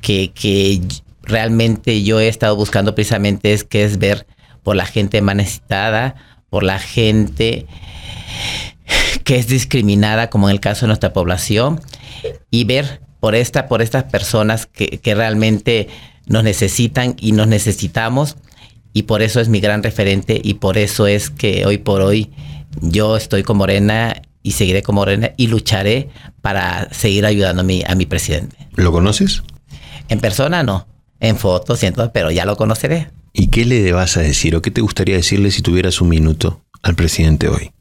que, 0.00 0.80
realmente 1.24 2.04
yo 2.04 2.20
he 2.20 2.28
estado 2.28 2.54
buscando 2.54 2.94
precisamente 2.94 3.52
es 3.52 3.64
que 3.64 3.82
es 3.82 3.98
ver 3.98 4.28
por 4.62 4.76
la 4.76 4.86
gente 4.86 5.20
más 5.22 5.34
necesitada, 5.34 6.14
por 6.48 6.62
la 6.62 6.78
gente 6.78 7.66
que 9.24 9.40
es 9.40 9.48
discriminada, 9.48 10.30
como 10.30 10.48
en 10.48 10.52
el 10.52 10.60
caso 10.60 10.82
de 10.82 10.90
nuestra 10.90 11.12
población, 11.12 11.80
y 12.52 12.62
ver 12.62 13.00
por 13.18 13.34
esta, 13.34 13.66
por 13.66 13.82
estas 13.82 14.04
personas 14.04 14.66
que 14.66 15.14
realmente 15.16 15.88
nos 16.26 16.44
necesitan 16.44 17.16
y 17.18 17.32
nos 17.32 17.48
necesitamos, 17.48 18.36
y 18.96 19.02
por 19.02 19.20
eso 19.20 19.42
es 19.42 19.50
mi 19.50 19.60
gran 19.60 19.82
referente, 19.82 20.40
y 20.42 20.54
por 20.54 20.78
eso 20.78 21.06
es 21.06 21.28
que 21.28 21.66
hoy 21.66 21.76
por 21.76 22.00
hoy 22.00 22.30
yo 22.80 23.18
estoy 23.18 23.42
con 23.42 23.58
Morena 23.58 24.22
y 24.42 24.52
seguiré 24.52 24.82
con 24.82 24.94
Morena 24.94 25.32
y 25.36 25.48
lucharé 25.48 26.08
para 26.40 26.88
seguir 26.94 27.26
ayudando 27.26 27.60
a 27.60 27.62
mi, 27.62 27.84
a 27.86 27.94
mi 27.94 28.06
presidente. 28.06 28.56
¿Lo 28.74 28.92
conoces? 28.92 29.42
En 30.08 30.18
persona 30.18 30.62
no, 30.62 30.88
en 31.20 31.36
fotos, 31.36 31.78
siento, 31.78 32.10
pero 32.10 32.30
ya 32.30 32.46
lo 32.46 32.56
conoceré. 32.56 33.10
¿Y 33.34 33.48
qué 33.48 33.66
le 33.66 33.92
vas 33.92 34.16
a 34.16 34.20
decir 34.20 34.56
o 34.56 34.62
qué 34.62 34.70
te 34.70 34.80
gustaría 34.80 35.16
decirle 35.16 35.50
si 35.50 35.60
tuvieras 35.60 36.00
un 36.00 36.08
minuto 36.08 36.62
al 36.80 36.94
presidente 36.94 37.50
hoy? 37.50 37.72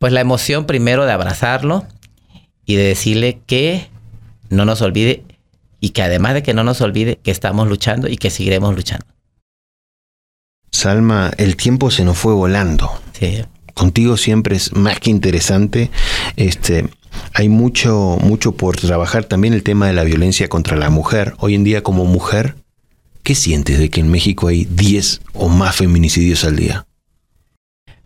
Pues 0.00 0.12
la 0.12 0.20
emoción 0.20 0.66
primero 0.66 1.06
de 1.06 1.12
abrazarlo 1.12 1.86
y 2.66 2.74
de 2.74 2.82
decirle 2.82 3.38
que 3.46 3.86
no 4.50 4.64
nos 4.64 4.82
olvide 4.82 5.22
y 5.78 5.90
que 5.90 6.02
además 6.02 6.34
de 6.34 6.42
que 6.42 6.54
no 6.54 6.64
nos 6.64 6.80
olvide 6.80 7.20
que 7.22 7.30
estamos 7.30 7.68
luchando 7.68 8.08
y 8.08 8.16
que 8.16 8.30
seguiremos 8.30 8.74
luchando. 8.74 9.06
Salma, 10.70 11.32
el 11.38 11.56
tiempo 11.56 11.90
se 11.90 12.04
nos 12.04 12.18
fue 12.18 12.34
volando. 12.34 12.90
Sí. 13.12 13.44
Contigo 13.74 14.16
siempre 14.16 14.56
es 14.56 14.74
más 14.74 14.98
que 15.00 15.10
interesante. 15.10 15.90
Este, 16.36 16.88
hay 17.34 17.48
mucho, 17.48 18.18
mucho 18.20 18.52
por 18.52 18.76
trabajar. 18.76 19.24
También 19.24 19.54
el 19.54 19.62
tema 19.62 19.86
de 19.86 19.92
la 19.92 20.04
violencia 20.04 20.48
contra 20.48 20.76
la 20.76 20.90
mujer. 20.90 21.34
Hoy 21.38 21.54
en 21.54 21.64
día, 21.64 21.82
como 21.82 22.04
mujer, 22.04 22.56
¿qué 23.22 23.34
sientes 23.34 23.78
de 23.78 23.90
que 23.90 24.00
en 24.00 24.10
México 24.10 24.48
hay 24.48 24.64
10 24.64 25.20
o 25.34 25.48
más 25.48 25.76
feminicidios 25.76 26.44
al 26.44 26.56
día? 26.56 26.86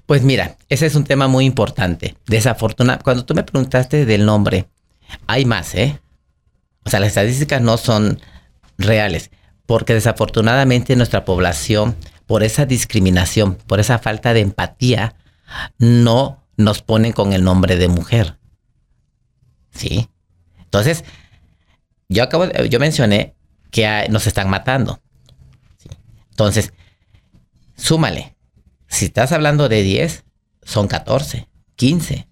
Pues 0.07 0.23
mira, 0.23 0.57
ese 0.69 0.87
es 0.87 0.95
un 0.95 1.05
tema 1.05 1.29
muy 1.29 1.45
importante. 1.45 2.17
Desafortunadamente, 2.27 3.05
cuando 3.05 3.25
tú 3.25 3.35
me 3.35 3.45
preguntaste 3.45 4.05
del 4.05 4.27
nombre, 4.27 4.67
hay 5.27 5.45
más, 5.45 5.75
¿eh? 5.75 6.01
O 6.85 6.91
sea, 6.91 7.01
las 7.01 7.09
estadísticas 7.09 7.63
no 7.63 7.79
son 7.79 8.21
reales, 8.77 9.31
porque 9.67 9.95
desafortunadamente 9.95 10.97
nuestra 10.97 11.25
población, 11.25 11.97
por 12.33 12.45
esa 12.45 12.65
discriminación, 12.65 13.57
por 13.57 13.79
esa 13.79 13.99
falta 13.99 14.33
de 14.33 14.41
empatía, 14.41 15.17
no 15.77 16.43
nos 16.57 16.81
ponen 16.81 17.13
con 17.13 17.35
el 17.35 17.45
nombre 17.45 17.77
de 17.77 17.89
mujer. 17.89 18.39
¿Sí? 19.75 20.09
Entonces, 20.59 21.05
yo 22.09 22.23
acabo, 22.23 22.47
yo 22.51 22.81
mencioné 22.81 23.35
que 23.71 24.07
nos 24.09 24.27
están 24.27 24.49
matando. 24.49 25.03
Entonces, 26.31 26.73
súmale. 27.77 28.35
Si 28.89 29.05
estás 29.05 29.33
hablando 29.33 29.69
de 29.69 29.83
10, 29.83 30.25
son 30.63 30.89
14, 30.89 31.49
15. 31.77 32.29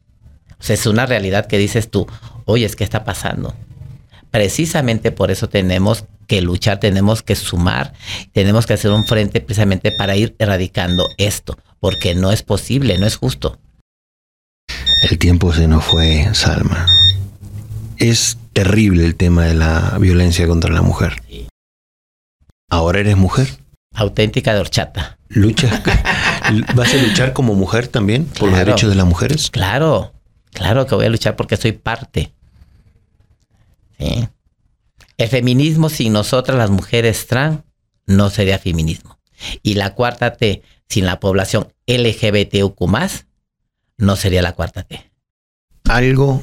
O 0.58 0.62
sea, 0.62 0.72
es 0.72 0.86
una 0.86 1.04
realidad 1.04 1.44
que 1.44 1.58
dices 1.58 1.90
tú, 1.90 2.06
oye, 2.46 2.64
es 2.64 2.74
que 2.74 2.84
está 2.84 3.04
pasando. 3.04 3.54
Precisamente 4.30 5.12
por 5.12 5.30
eso 5.30 5.50
tenemos 5.50 6.06
que 6.30 6.40
luchar, 6.42 6.78
tenemos 6.78 7.24
que 7.24 7.34
sumar, 7.34 7.92
tenemos 8.32 8.64
que 8.64 8.74
hacer 8.74 8.92
un 8.92 9.04
frente 9.04 9.40
precisamente 9.40 9.90
para 9.90 10.14
ir 10.14 10.36
erradicando 10.38 11.08
esto, 11.18 11.58
porque 11.80 12.14
no 12.14 12.30
es 12.30 12.44
posible, 12.44 12.98
no 12.98 13.06
es 13.08 13.16
justo. 13.16 13.58
El 15.10 15.18
tiempo 15.18 15.52
se 15.52 15.66
nos 15.66 15.82
fue, 15.82 16.32
Salma. 16.32 16.86
Es 17.96 18.38
terrible 18.52 19.06
el 19.06 19.16
tema 19.16 19.44
de 19.44 19.54
la 19.54 19.98
violencia 19.98 20.46
contra 20.46 20.72
la 20.72 20.82
mujer. 20.82 21.20
¿Ahora 22.70 23.00
eres 23.00 23.16
mujer? 23.16 23.48
Auténtica 23.92 24.54
de 24.54 24.60
horchata. 24.60 25.18
¿Luchas? 25.30 25.82
¿Vas 26.76 26.94
a 26.94 26.96
luchar 26.98 27.32
como 27.32 27.54
mujer 27.54 27.88
también 27.88 28.26
por 28.26 28.50
los 28.50 28.58
derechos 28.58 28.88
de 28.88 28.94
las 28.94 29.06
mujeres? 29.06 29.50
Claro, 29.50 30.12
claro 30.52 30.86
que 30.86 30.94
voy 30.94 31.06
a 31.06 31.10
luchar 31.10 31.34
porque 31.34 31.56
soy 31.56 31.72
parte. 31.72 32.32
Sí. 33.98 34.28
El 35.20 35.28
feminismo 35.28 35.90
sin 35.90 36.14
nosotras 36.14 36.56
las 36.56 36.70
mujeres 36.70 37.26
trans 37.26 37.60
no 38.06 38.30
sería 38.30 38.58
feminismo. 38.58 39.18
Y 39.62 39.74
la 39.74 39.94
cuarta 39.94 40.32
T 40.32 40.62
sin 40.88 41.04
la 41.04 41.20
población 41.20 41.68
LGBTQ 41.86 42.80
no 43.98 44.16
sería 44.16 44.40
la 44.40 44.54
cuarta 44.54 44.82
T. 44.82 45.12
¿Algo 45.84 46.42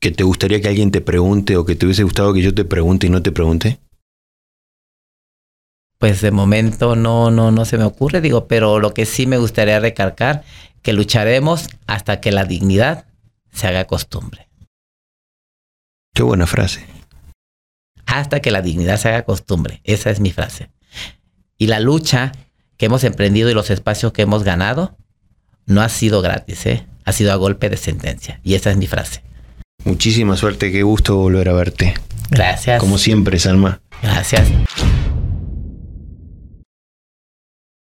que 0.00 0.10
te 0.10 0.22
gustaría 0.22 0.60
que 0.60 0.68
alguien 0.68 0.90
te 0.90 1.00
pregunte 1.00 1.56
o 1.56 1.64
que 1.64 1.74
te 1.74 1.86
hubiese 1.86 2.02
gustado 2.02 2.34
que 2.34 2.42
yo 2.42 2.54
te 2.54 2.66
pregunte 2.66 3.06
y 3.06 3.10
no 3.10 3.22
te 3.22 3.32
pregunte? 3.32 3.78
Pues 5.96 6.20
de 6.20 6.30
momento 6.30 6.94
no, 6.94 7.30
no, 7.30 7.50
no 7.52 7.64
se 7.64 7.78
me 7.78 7.84
ocurre, 7.84 8.20
digo, 8.20 8.48
pero 8.48 8.80
lo 8.80 8.92
que 8.92 9.06
sí 9.06 9.26
me 9.26 9.38
gustaría 9.38 9.80
recalcar, 9.80 10.44
que 10.82 10.92
lucharemos 10.92 11.70
hasta 11.86 12.20
que 12.20 12.32
la 12.32 12.44
dignidad 12.44 13.06
se 13.50 13.66
haga 13.66 13.86
costumbre. 13.86 14.46
Qué 16.12 16.22
buena 16.22 16.46
frase. 16.46 16.91
Hasta 18.12 18.40
que 18.40 18.50
la 18.50 18.60
dignidad 18.60 18.98
se 18.98 19.08
haga 19.08 19.22
costumbre. 19.22 19.80
Esa 19.84 20.10
es 20.10 20.20
mi 20.20 20.32
frase. 20.32 20.70
Y 21.56 21.66
la 21.66 21.80
lucha 21.80 22.32
que 22.76 22.86
hemos 22.86 23.04
emprendido 23.04 23.48
y 23.48 23.54
los 23.54 23.70
espacios 23.70 24.12
que 24.12 24.22
hemos 24.22 24.44
ganado 24.44 24.98
no 25.64 25.80
ha 25.80 25.88
sido 25.88 26.20
gratis, 26.20 26.66
¿eh? 26.66 26.86
ha 27.04 27.12
sido 27.12 27.32
a 27.32 27.36
golpe 27.36 27.70
de 27.70 27.78
sentencia. 27.78 28.40
Y 28.42 28.54
esa 28.54 28.70
es 28.70 28.76
mi 28.76 28.86
frase. 28.86 29.22
Muchísima 29.84 30.36
suerte, 30.36 30.70
qué 30.70 30.82
gusto 30.82 31.16
volver 31.16 31.48
a 31.48 31.54
verte. 31.54 31.94
Gracias. 32.30 32.80
Como 32.80 32.98
siempre, 32.98 33.38
Salma. 33.38 33.80
Gracias. 34.02 34.48